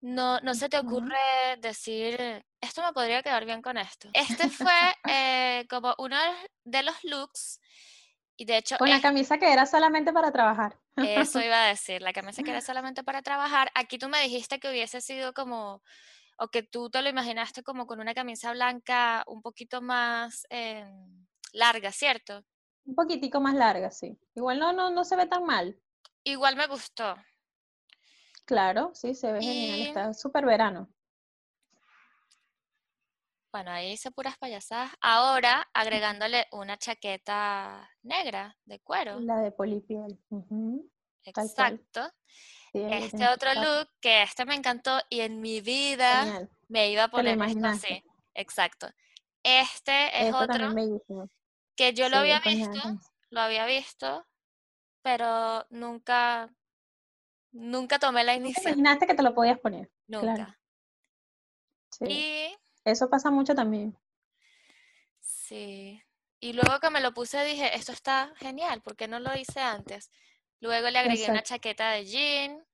[0.00, 1.16] no, no se te ocurre
[1.60, 4.08] decir, esto me podría quedar bien con esto.
[4.12, 4.72] Este fue
[5.08, 6.16] eh, como uno
[6.64, 7.60] de los looks
[8.36, 8.78] y de hecho...
[8.78, 10.78] Con la camisa que era solamente para trabajar.
[10.96, 13.70] Eso iba a decir, la camisa que era solamente para trabajar.
[13.74, 15.82] Aquí tú me dijiste que hubiese sido como,
[16.38, 21.26] o que tú te lo imaginaste como con una camisa blanca un poquito más em,
[21.52, 22.44] larga, ¿cierto?
[22.84, 24.18] Un poquitico más larga, sí.
[24.34, 25.78] Igual no, no, no se ve tan mal.
[26.24, 27.16] Igual me gustó.
[28.44, 30.88] Claro, sí, se ve genial, está súper verano.
[33.52, 34.92] Bueno, ahí hice puras payasadas.
[35.00, 39.20] Ahora agregándole una chaqueta negra de cuero.
[39.20, 40.18] La de polipiel.
[41.24, 42.10] Exacto.
[42.72, 47.40] Este otro look, que este me encantó y en mi vida me iba a poner
[47.40, 48.04] esto así.
[48.34, 48.88] Exacto.
[49.42, 50.74] Este es otro
[51.76, 52.80] que yo lo había visto,
[53.30, 54.26] lo había visto,
[55.02, 56.52] pero nunca,
[57.52, 58.72] nunca tomé la iniciativa.
[58.72, 59.90] Imaginaste que te lo podías poner.
[60.08, 60.58] Nunca.
[62.00, 62.54] Y
[62.84, 63.96] eso pasa mucho también.
[65.20, 66.02] Sí.
[66.40, 69.60] Y luego que me lo puse dije, esto está genial, ¿por qué no lo hice
[69.60, 70.10] antes?
[70.60, 72.64] Luego le agregué una chaqueta de jean.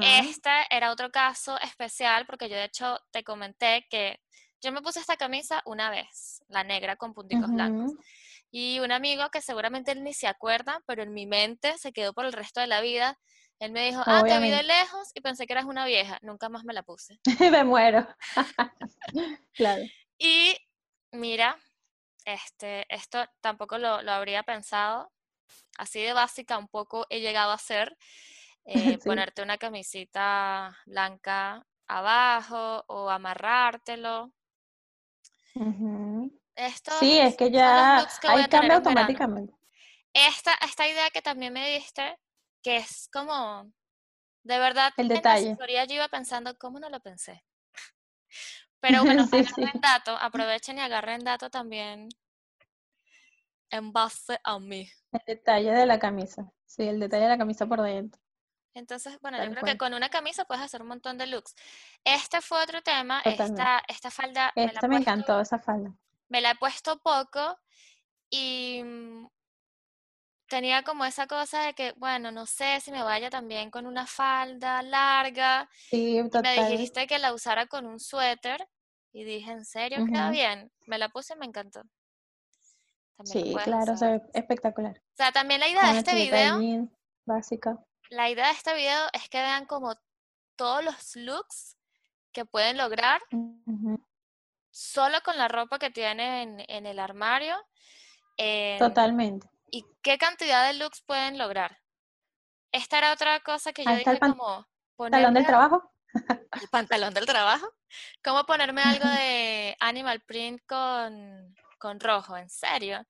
[0.00, 4.20] Este era otro caso especial porque yo de hecho te comenté que
[4.60, 7.92] yo me puse esta camisa una vez, la negra con punticos blancos.
[8.50, 12.14] Y un amigo que seguramente él ni se acuerda, pero en mi mente se quedó
[12.14, 13.18] por el resto de la vida.
[13.58, 16.18] Él me dijo, ah, te vi de lejos y pensé que eras una vieja.
[16.22, 17.18] Nunca más me la puse.
[17.52, 18.06] me muero.
[19.54, 19.82] claro.
[20.18, 20.56] Y
[21.12, 21.56] mira,
[22.24, 25.10] este, esto tampoco lo, lo, habría pensado.
[25.78, 27.96] Así de básica un poco he llegado a ser.
[28.68, 34.32] Eh, ponerte una camisita blanca abajo o amarrártelo.
[36.56, 39.54] Esto sí, es que ya hay cambio automáticamente.
[40.12, 42.18] Esta, esta idea que también me diste,
[42.62, 43.70] que es como,
[44.42, 45.50] de verdad, el detalle.
[45.50, 47.44] En la yo iba pensando, ¿cómo no lo pensé?
[48.80, 52.08] Pero bueno, sí, agarren dato, aprovechen y agarren dato también
[53.76, 54.88] en base a mí.
[55.12, 58.20] El detalle de la camisa, sí, el detalle de la camisa por dentro.
[58.74, 61.54] Entonces, bueno, yo creo que con una camisa puedes hacer un montón de looks.
[62.04, 64.52] Este fue otro tema, esta, esta falda.
[64.54, 65.96] Esta me, encantó, esa falda.
[66.28, 67.58] Me la he puesto poco
[68.28, 69.28] y mm,
[70.46, 74.06] tenía como esa cosa de que, bueno, no sé si me vaya también con una
[74.06, 75.70] falda larga.
[75.88, 76.42] Sí, total.
[76.42, 78.68] Me dijiste que la usara con un suéter
[79.10, 80.70] y dije, ¿en serio queda bien?
[80.86, 81.80] Me la puse y me encantó.
[83.24, 84.96] Sí, claro, se ve espectacular.
[84.98, 86.88] O sea, también la idea de este video...
[87.24, 87.78] básica
[88.10, 89.96] la idea de este video es que vean como
[90.56, 91.76] todos los looks
[92.32, 93.20] que pueden lograr
[94.70, 97.56] solo con la ropa que tienen en, el armario.
[98.78, 99.48] Totalmente.
[99.70, 101.78] Y qué cantidad de looks pueden lograr.
[102.72, 104.66] Esta era otra cosa que yo dije como...
[104.96, 105.92] ¿Pantalón del trabajo?
[106.60, 107.66] El pantalón del trabajo.
[108.24, 112.36] ¿Cómo ponerme algo de animal print con, con rojo?
[112.36, 113.04] ¿En serio?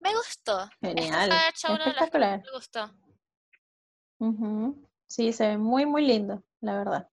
[0.00, 0.68] Me gustó.
[0.80, 1.30] Genial.
[1.30, 2.90] me gustó.
[5.06, 7.08] Sí, se ve muy, muy lindo, la verdad.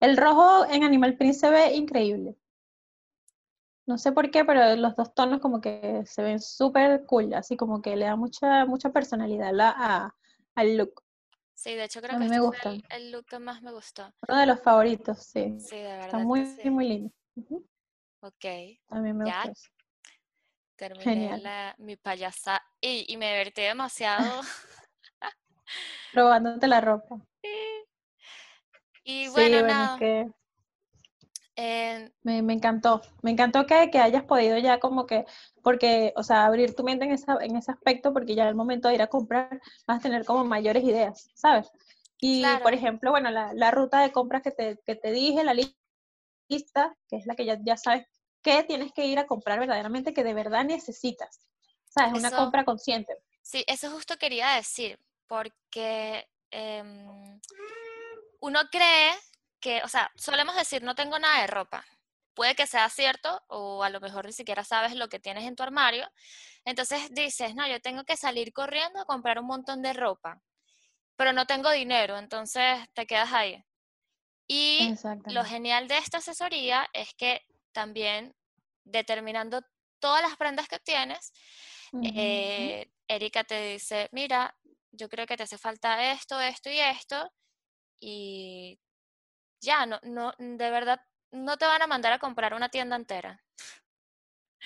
[0.00, 2.36] El rojo en Animal Print se ve increíble.
[3.86, 7.56] No sé por qué, pero los dos tonos como que se ven súper cool, así
[7.56, 10.14] como que le da mucha, mucha personalidad a,
[10.54, 11.02] al look.
[11.54, 12.72] Sí, de hecho creo que me este gusta.
[12.72, 14.12] Es el, look que más me gustó.
[14.28, 15.56] Uno de los favoritos, sí.
[15.60, 16.06] Sí, de verdad.
[16.06, 17.12] Está muy, muy lindo.
[18.20, 18.44] Ok.
[18.88, 19.52] A mí me gusta.
[20.82, 24.40] Terminé mi payasa y, y me divertí demasiado
[26.12, 27.20] Probándote la ropa.
[29.04, 29.98] Y bueno, nada.
[29.98, 30.30] que
[32.22, 35.24] me, encantó, me encantó que, que, hayas podido ya como que,
[35.60, 38.86] porque, o sea, abrir tu mente en, esa, en ese aspecto, porque ya al momento
[38.86, 41.72] de ir a comprar vas a tener como mayores ideas, ¿sabes?
[42.20, 45.54] Y, por ejemplo, bueno, la, la, ruta de compras que te, que te dije, la
[45.54, 48.06] lista, que es la que ya, ya sabes
[48.42, 51.40] que tienes que ir a comprar verdaderamente, que de verdad necesitas,
[51.88, 52.14] ¿sabes?
[52.14, 53.16] Una compra consciente.
[53.40, 57.40] Sí, eso justo quería decir, porque em,
[58.40, 59.12] uno cree
[59.60, 61.84] que, o sea, solemos decir no tengo nada de ropa.
[62.34, 65.54] Puede que sea cierto o a lo mejor ni siquiera sabes lo que tienes en
[65.54, 66.08] tu armario.
[66.64, 70.40] Entonces dices, no, yo tengo que salir corriendo a comprar un montón de ropa,
[71.16, 73.62] pero no tengo dinero, entonces te quedas ahí.
[74.48, 74.94] Y
[75.26, 78.34] lo genial de esta asesoría es que también
[78.84, 79.62] determinando
[79.98, 81.32] todas las prendas que tienes,
[82.02, 84.56] eh, Erika te dice, mira,
[84.90, 87.30] yo creo que te hace falta esto, esto y esto,
[88.00, 88.80] y
[89.60, 93.42] ya, no, no, de verdad, no te van a mandar a comprar una tienda entera.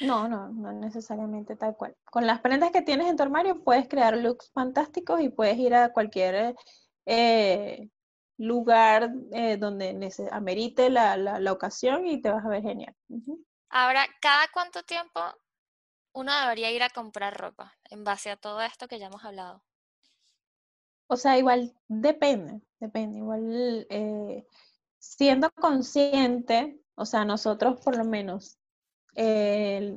[0.01, 1.97] No, no, no necesariamente tal cual.
[2.05, 5.75] Con las prendas que tienes en tu armario puedes crear looks fantásticos y puedes ir
[5.75, 6.55] a cualquier
[7.07, 7.89] eh,
[8.39, 12.95] lugar eh, donde amerite la, la, ocasión y te vas a ver genial.
[13.71, 15.21] Ahora, ¿cada cuánto tiempo
[16.13, 19.63] uno debería ir a comprar ropa en base a todo esto que ya hemos hablado?
[21.09, 24.47] O sea, igual depende, depende, igual eh,
[24.99, 28.59] siendo consciente, o sea, nosotros por lo menos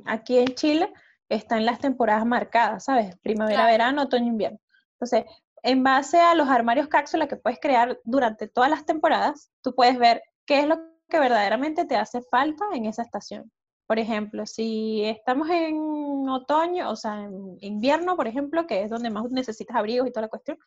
[0.06, 0.90] aquí en Chile
[1.28, 3.16] están las temporadas marcadas, ¿sabes?
[3.18, 4.58] Primavera, verano, otoño, invierno.
[4.92, 5.24] Entonces,
[5.62, 9.98] en base a los armarios cápsula que puedes crear durante todas las temporadas, tú puedes
[9.98, 13.50] ver qué es lo que verdaderamente te hace falta en esa estación.
[13.86, 19.10] Por ejemplo, si estamos en otoño, o sea, en invierno, por ejemplo, que es donde
[19.10, 20.58] más necesitas abrigos y toda la cuestión,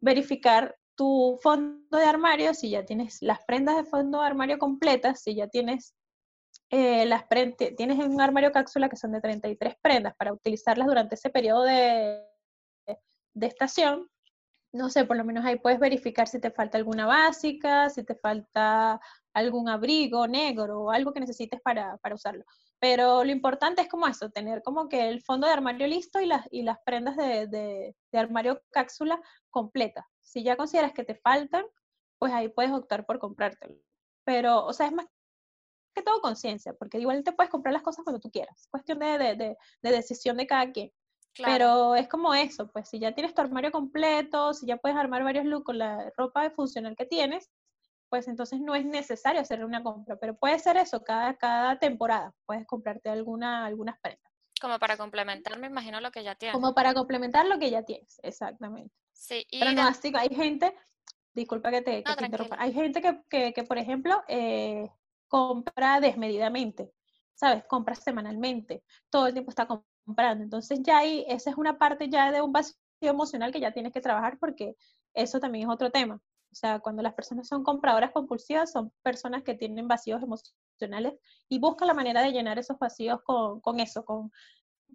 [0.00, 5.22] verificar tu fondo de armario, si ya tienes las prendas de fondo de armario completas,
[5.22, 5.94] si ya tienes
[6.70, 7.26] eh, las
[7.76, 12.20] tienes un armario cápsula que son de 33 prendas para utilizarlas durante ese periodo de,
[13.34, 14.08] de estación,
[14.72, 18.14] no sé, por lo menos ahí puedes verificar si te falta alguna básica, si te
[18.14, 19.00] falta
[19.32, 22.44] algún abrigo negro o algo que necesites para, para usarlo.
[22.78, 26.26] Pero lo importante es como eso, tener como que el fondo de armario listo y
[26.26, 30.04] las, y las prendas de, de, armario cápsula completas.
[30.20, 31.64] Si ya consideras que te faltan,
[32.18, 33.76] pues ahí puedes optar por comprártelo.
[34.24, 35.06] Pero, o sea, es más
[35.94, 38.98] que todo conciencia, porque igual te puedes comprar las cosas cuando tú quieras, es cuestión
[38.98, 40.92] de, de, de, de decisión de cada quien.
[41.44, 45.22] Pero es como eso, pues si ya tienes tu armario completo, si ya puedes armar
[45.24, 47.50] varios looks con la ropa funcional que tienes,
[48.08, 52.32] pues entonces no es necesario hacer una compra, pero puede ser eso, cada, cada temporada
[52.46, 54.32] puedes comprarte alguna, algunas prendas.
[54.60, 56.54] Como para complementar, me imagino lo que ya tienes.
[56.54, 58.94] Como para complementar lo que ya tienes, exactamente.
[59.12, 60.74] Sí, pero no, así hay gente,
[61.34, 64.88] disculpa que te, que interrumpa, hay gente que, que, que por ejemplo, eh,
[65.28, 66.92] compra desmedidamente,
[67.34, 67.64] ¿sabes?
[67.64, 69.66] Compra semanalmente, todo el tiempo está
[70.06, 70.44] comprando.
[70.44, 73.92] Entonces ya ahí, esa es una parte ya de un vacío emocional que ya tienes
[73.92, 74.76] que trabajar porque
[75.12, 76.14] eso también es otro tema.
[76.50, 81.14] O sea, cuando las personas son compradoras compulsivas, son personas que tienen vacíos emocionales
[81.48, 84.32] y buscan la manera de llenar esos vacíos con, con eso, con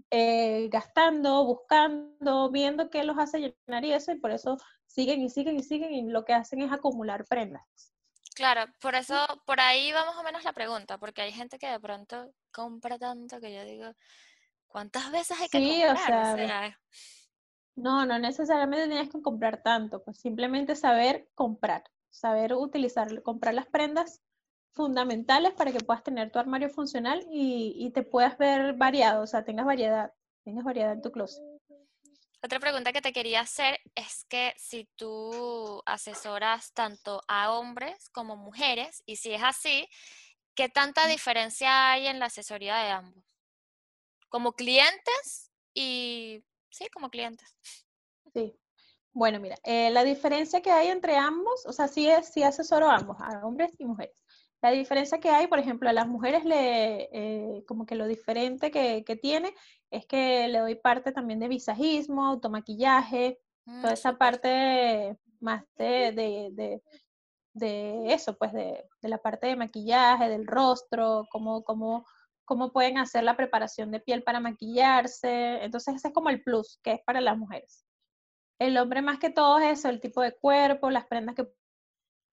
[0.10, 4.58] eh, gastando, buscando, viendo qué los hace llenar y eso, y por eso
[4.88, 7.64] siguen y siguen y siguen y lo que hacen es acumular prendas.
[8.34, 11.68] Claro, por eso, por ahí va más o menos la pregunta, porque hay gente que
[11.68, 13.94] de pronto compra tanto que yo digo,
[14.72, 16.34] ¿cuántas veces hay que sí, comprar?
[16.34, 16.80] O sea,
[17.76, 23.68] no, no necesariamente tienes que comprar tanto, pues simplemente saber comprar, saber utilizar, comprar las
[23.68, 24.22] prendas
[24.74, 29.28] fundamentales para que puedas tener tu armario funcional y, y te puedas ver variado, o
[29.28, 30.14] sea, tengas variedad,
[30.44, 31.44] tengas variedad en tu closet.
[32.44, 38.36] Otra pregunta que te quería hacer es que si tú asesoras tanto a hombres como
[38.36, 39.88] mujeres, y si es así,
[40.56, 43.31] ¿qué tanta diferencia hay en la asesoría de ambos?
[44.32, 47.54] Como clientes y sí, como clientes.
[48.34, 48.58] Sí.
[49.14, 52.90] Bueno, mira, eh, la diferencia que hay entre ambos, o sea, sí, es, sí asesoro
[52.90, 54.16] a ambos, a hombres y mujeres.
[54.62, 58.72] La diferencia que hay, por ejemplo, a las mujeres, le, eh, como que lo diferente
[58.72, 59.54] que, que, tiene
[59.90, 66.14] es que le doy parte también de visajismo, automaquillaje, mm, toda esa parte más de,
[66.14, 66.82] de,
[67.54, 72.06] de, eso, pues de, la parte de maquillaje, del rostro, cómo, cómo,
[72.52, 75.64] cómo pueden hacer la preparación de piel para maquillarse.
[75.64, 77.86] Entonces ese es como el plus, que es para las mujeres.
[78.60, 81.48] El hombre más que todo es el tipo de cuerpo, las prendas que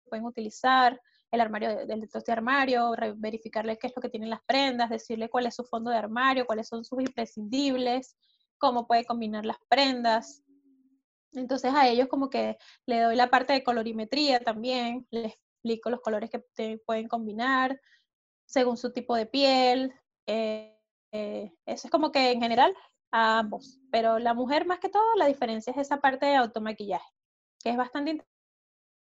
[0.09, 0.99] pueden utilizar
[1.29, 5.29] el armario del de, de armario, verificarle qué es lo que tienen las prendas, decirle
[5.29, 8.17] cuál es su fondo de armario, cuáles son sus imprescindibles,
[8.57, 10.41] cómo puede combinar las prendas.
[11.33, 12.57] Entonces a ellos como que
[12.87, 17.79] le doy la parte de colorimetría también, les explico los colores que pueden combinar
[18.47, 19.93] según su tipo de piel.
[20.27, 20.77] Eh,
[21.11, 22.75] eh, eso es como que en general
[23.11, 27.09] a ambos, pero la mujer más que todo la diferencia es esa parte de automaquillaje,
[27.63, 28.21] que es bastante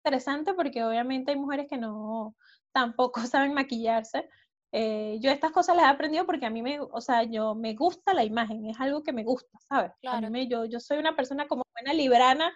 [0.04, 2.34] interesante porque obviamente hay mujeres que no,
[2.72, 4.28] tampoco saben maquillarse.
[4.72, 7.74] Eh, yo estas cosas las he aprendido porque a mí me, o sea, yo me
[7.74, 9.92] gusta la imagen, es algo que me gusta, ¿sabes?
[10.06, 12.52] A mí yo, yo soy una persona como buena librana,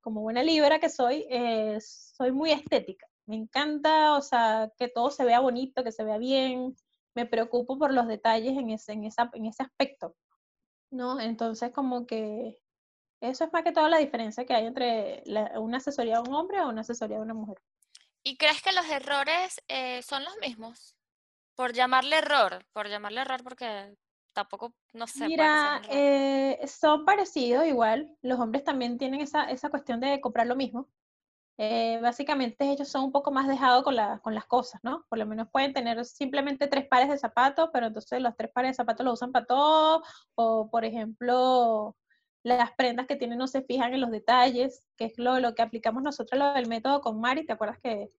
[0.00, 3.06] como buena libra que soy, eh, soy muy estética.
[3.26, 6.74] Me encanta, o sea, que todo se vea bonito, que se vea bien.
[7.14, 10.16] Me preocupo por los detalles en ese, en esa, en ese aspecto,
[10.90, 11.20] ¿no?
[11.20, 12.58] Entonces, como que
[13.20, 15.22] eso es más que todo la diferencia que hay entre
[15.56, 17.62] una asesoría de un hombre o una asesoría de una mujer.
[18.24, 20.96] ¿Y crees que los errores eh, son los mismos?
[21.54, 23.94] Por llamarle error, por llamarle error porque
[24.32, 25.26] tampoco, no sé.
[25.26, 28.16] Mira, eh, son parecidos igual.
[28.22, 30.88] Los hombres también tienen esa, esa cuestión de comprar lo mismo.
[31.64, 35.06] Eh, básicamente ellos son un poco más dejados con, la, con las cosas, ¿no?
[35.08, 38.72] Por lo menos pueden tener simplemente tres pares de zapatos, pero entonces los tres pares
[38.72, 40.02] de zapatos los usan para todo.
[40.34, 41.96] O, por ejemplo,
[42.42, 45.62] las prendas que tienen no se fijan en los detalles, que es lo, lo que
[45.62, 48.10] aplicamos nosotros lo del método con Mari, ¿te acuerdas que,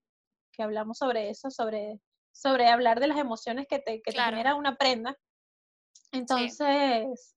[0.50, 2.00] que hablamos sobre eso, sobre,
[2.32, 5.18] sobre hablar de las emociones que te, que te genera una prenda?
[6.12, 7.33] Entonces,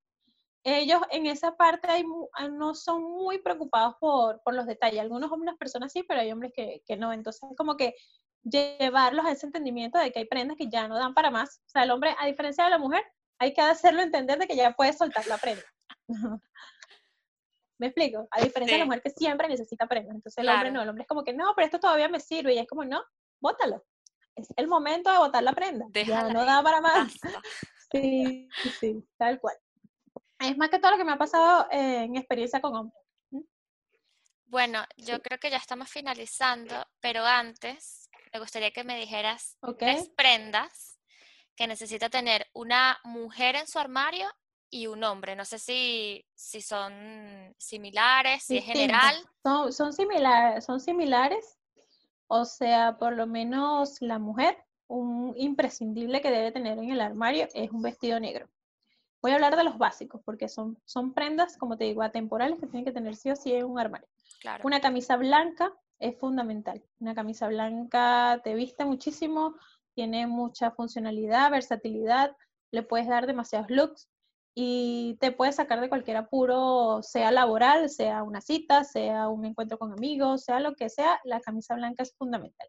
[0.68, 2.04] ellos en esa parte hay,
[2.34, 5.00] ah, no son muy preocupados por, por los detalles.
[5.00, 7.14] Algunos hombres, personas sí, pero hay hombres que, que no.
[7.14, 7.96] Entonces, como que
[8.44, 11.62] llevarlos a ese entendimiento de que hay prendas que ya no dan para más.
[11.68, 13.04] O sea, el hombre, a diferencia de la mujer,
[13.40, 15.64] hay que hacerlo entender de que ya puede soltar la prenda.
[17.80, 18.28] ¿Me explico?
[18.32, 20.16] A diferencia de la mujer que siempre necesita prendas.
[20.16, 22.56] Entonces el hombre no, el hombre es como que no, pero esto todavía me sirve.
[22.56, 23.04] Y es como, no,
[23.40, 23.86] bótalo.
[24.36, 25.86] Es el momento de botar la prenda.
[25.94, 27.14] ya no da para más.
[27.90, 28.50] Sí,
[28.82, 29.56] sí, tal cual.
[30.40, 33.04] Es más que todo lo que me ha pasado en experiencia con hombres.
[34.46, 40.10] Bueno, yo creo que ya estamos finalizando, pero antes me gustaría que me dijeras tres
[40.16, 41.00] prendas
[41.56, 44.28] que necesita tener una mujer en su armario
[44.70, 45.36] y un hombre.
[45.36, 49.16] No sé si, si son similares, si es general.
[49.44, 49.94] Son, son,
[50.62, 51.58] son similares.
[52.28, 54.58] O sea, por lo menos la mujer,
[54.88, 58.48] un imprescindible que debe tener en el armario es un vestido negro.
[59.22, 62.68] Voy a hablar de los básicos, porque son, son prendas, como te digo, atemporales que
[62.68, 64.08] tienen que tener sí o sí en un armario.
[64.64, 66.84] Una camisa blanca es fundamental.
[67.00, 69.56] Una camisa blanca te viste muchísimo,
[69.96, 72.36] tiene mucha funcionalidad, versatilidad,
[72.72, 74.08] le puedes dar demasiados looks
[74.54, 79.78] y te puedes sacar de cualquier apuro, sea laboral, sea una cita, sea un encuentro
[79.78, 82.68] con amigos, sea lo que sea, la camisa blanca es fundamental.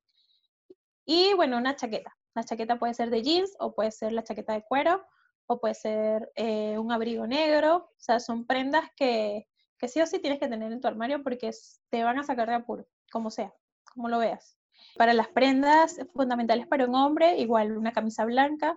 [1.05, 2.15] Y bueno, una chaqueta.
[2.35, 5.05] La chaqueta puede ser de jeans o puede ser la chaqueta de cuero
[5.49, 7.77] o puede ser eh, un abrigo negro.
[7.77, 11.23] O sea, son prendas que, que sí o sí tienes que tener en tu armario
[11.23, 11.51] porque
[11.89, 13.53] te van a sacar de apuro, como sea,
[13.93, 14.57] como lo veas.
[14.97, 18.77] Para las prendas fundamentales para un hombre, igual una camisa blanca,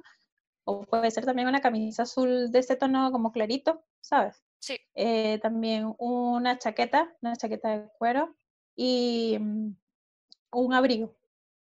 [0.64, 4.42] o puede ser también una camisa azul de ese tono como clarito, ¿sabes?
[4.60, 4.78] Sí.
[4.96, 8.36] Eh, también una chaqueta, una chaqueta de cuero
[8.76, 9.76] y mm,
[10.54, 11.16] un abrigo,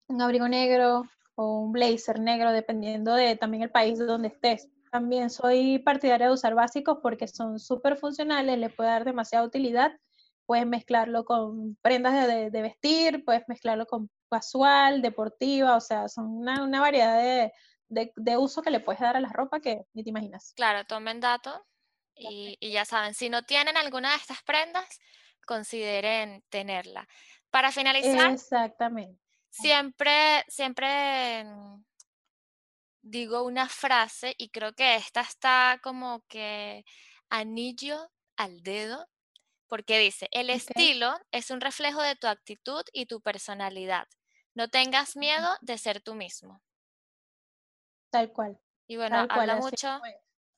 [0.09, 4.69] un abrigo negro o un blazer negro, dependiendo de también el país donde estés.
[4.93, 9.91] También soy partidaria de usar básicos porque son súper funcionales, les puede dar demasiada utilidad.
[10.45, 16.27] Puedes mezclarlo con prendas de, de, vestir, puedes mezclarlo con casual, deportiva, o sea, son
[16.27, 17.53] una, una variedad de,
[17.89, 20.53] de, uso que le puedes dar a la ropa que ni te imaginas.
[20.57, 21.59] Claro, tomen datos
[22.15, 25.01] y, ya saben, si no tienen alguna de estas prendas,
[25.47, 27.09] consideren tenerla.
[27.49, 29.19] Para finalizar, Exactamente.
[29.49, 31.47] Siempre, siempre
[33.03, 36.85] digo una frase y creo que esta está como que
[37.29, 39.07] anillo al dedo,
[39.69, 44.07] porque dice, el estilo es un reflejo de tu actitud y tu personalidad.
[44.55, 46.63] No tengas miedo de ser tú mismo.
[48.11, 48.59] Tal cual.
[48.87, 50.01] Y bueno, habla mucho,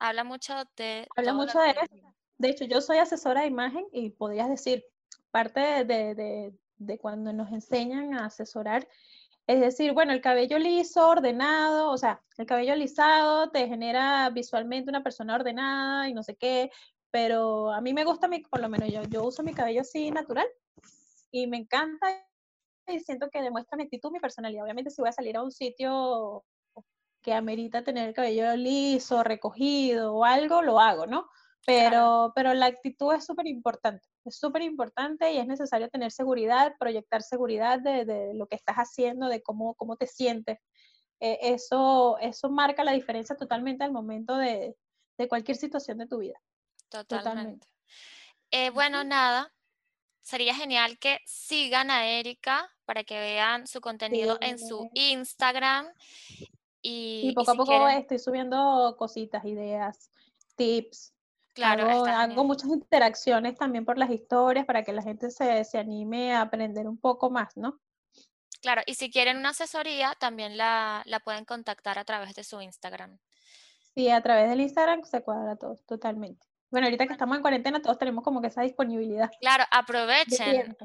[0.00, 1.06] habla mucho de...
[1.16, 2.14] Habla mucho de eso.
[2.38, 4.84] De hecho, yo soy asesora de imagen y podrías decir,
[5.30, 8.88] parte de, de, cuando nos enseñan a asesorar,
[9.46, 14.90] es decir, bueno, el cabello liso, ordenado, o sea, el cabello alisado te genera visualmente
[14.90, 16.70] una persona ordenada y no sé qué,
[17.10, 20.10] pero a mí me gusta, mi, por lo menos yo, yo uso mi cabello así
[20.10, 20.46] natural
[21.30, 22.06] y me encanta
[22.86, 24.64] y siento que demuestra mi actitud, mi personalidad.
[24.64, 26.44] Obviamente si voy a salir a un sitio
[27.22, 31.28] que amerita tener el cabello liso, recogido o algo, lo hago, ¿no?
[31.66, 36.74] Pero, pero la actitud es súper importante, es súper importante y es necesario tener seguridad,
[36.78, 40.58] proyectar seguridad de, de, lo que estás haciendo, de cómo, cómo te sientes.
[41.20, 44.76] Eh, eso, eso marca la diferencia totalmente al momento de,
[45.18, 46.40] de cualquier situación de tu vida.
[46.88, 47.66] Totalmente.
[48.50, 49.52] Eh, bueno, nada,
[50.22, 55.86] sería genial que sigan a Erika para que vean su contenido en su Instagram
[56.82, 60.10] y, poco a poco estoy subiendo cositas, ideas,
[60.56, 61.13] tips.
[61.54, 66.34] Claro, hago, muchas interacciones también por las historias para que la gente se, se anime
[66.34, 67.80] a aprender un poco más, ¿no?
[68.60, 72.60] Claro, y si quieren una asesoría, también la, la, pueden contactar a través de su
[72.60, 73.18] Instagram.
[73.94, 76.44] Sí, a través del Instagram se cuadra todo, totalmente.
[76.70, 79.30] Bueno, ahorita que estamos en cuarentena, todos tenemos como que esa disponibilidad.
[79.38, 80.76] Claro, aprovechen.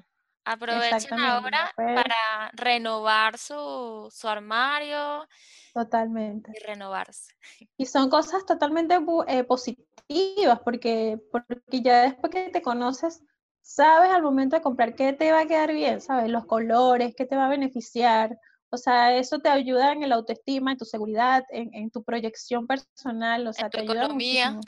[0.45, 5.27] Aprovechen ahora para renovar su, su armario,
[5.73, 6.51] Totalmente.
[6.53, 7.33] Y renovarse.
[7.77, 13.23] Y son cosas totalmente eh, positivas, porque, porque ya después que te conoces,
[13.61, 17.25] sabes al momento de comprar qué te va a quedar bien, sabes los colores, qué
[17.25, 18.37] te va a beneficiar.
[18.69, 22.67] O sea, eso te ayuda en el autoestima, en tu seguridad, en, en tu proyección
[22.67, 24.59] personal, o sea, en tu te economía.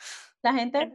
[0.42, 0.94] La gente,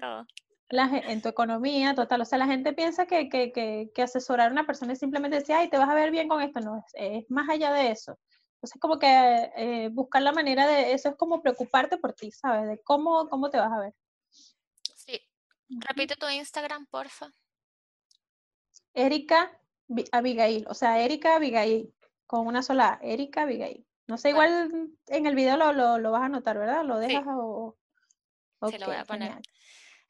[0.68, 2.20] la, en tu economía, total.
[2.20, 5.38] O sea, la gente piensa que, que, que, que, asesorar a una persona es simplemente
[5.38, 6.60] decir, ay, te vas a ver bien con esto.
[6.60, 8.18] No, es, es más allá de eso.
[8.56, 12.66] Entonces, como que eh, buscar la manera de, eso es como preocuparte por ti, ¿sabes?
[12.68, 13.94] De cómo, cómo te vas a ver.
[14.94, 15.20] Sí.
[15.68, 17.30] Repite tu Instagram, porfa.
[18.94, 19.60] Erika
[20.10, 21.92] Abigail, o sea, Erika Abigail,
[22.26, 23.86] con una sola Erika Abigail.
[24.06, 26.84] No sé, igual en el video lo, lo, lo, vas a anotar, ¿verdad?
[26.84, 27.30] ¿Lo dejas sí.
[27.30, 27.76] o...?
[28.58, 29.38] Okay, sí, lo voy a poner.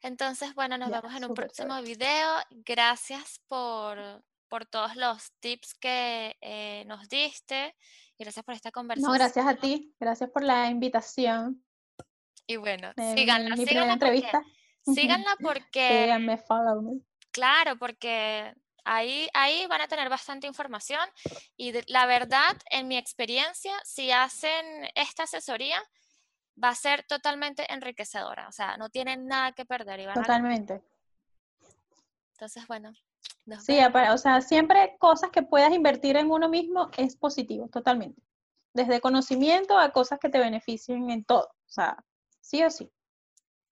[0.01, 2.35] Entonces, bueno, nos vemos en un próximo video.
[2.49, 7.75] Gracias por, por todos los tips que eh, nos diste
[8.17, 9.11] y gracias por esta conversación.
[9.11, 11.63] No, gracias a ti, gracias por la invitación.
[12.45, 14.41] Y bueno, síganla, mi síganla entrevista.
[14.83, 15.89] Porque, síganla porque...
[16.03, 17.01] Síganme, follow me.
[17.31, 18.53] Claro, porque
[18.85, 21.07] ahí, ahí van a tener bastante información
[21.57, 25.81] y la verdad, en mi experiencia, si hacen esta asesoría,
[26.61, 29.99] va a ser totalmente enriquecedora, o sea, no tienen nada que perder.
[29.99, 30.81] Y van Totalmente.
[32.33, 32.93] Entonces, bueno,
[33.59, 33.79] Sí,
[34.11, 38.21] o sea, siempre cosas que puedas invertir en uno mismo es positivo, totalmente.
[38.73, 41.47] Desde conocimiento a cosas que te beneficien en todo.
[41.47, 41.97] O sea,
[42.41, 42.91] sí o sí.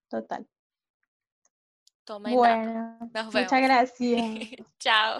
[0.08, 0.46] Total.
[2.04, 2.98] Toma bueno,
[3.32, 4.20] muchas gracias.
[4.78, 5.18] Chao.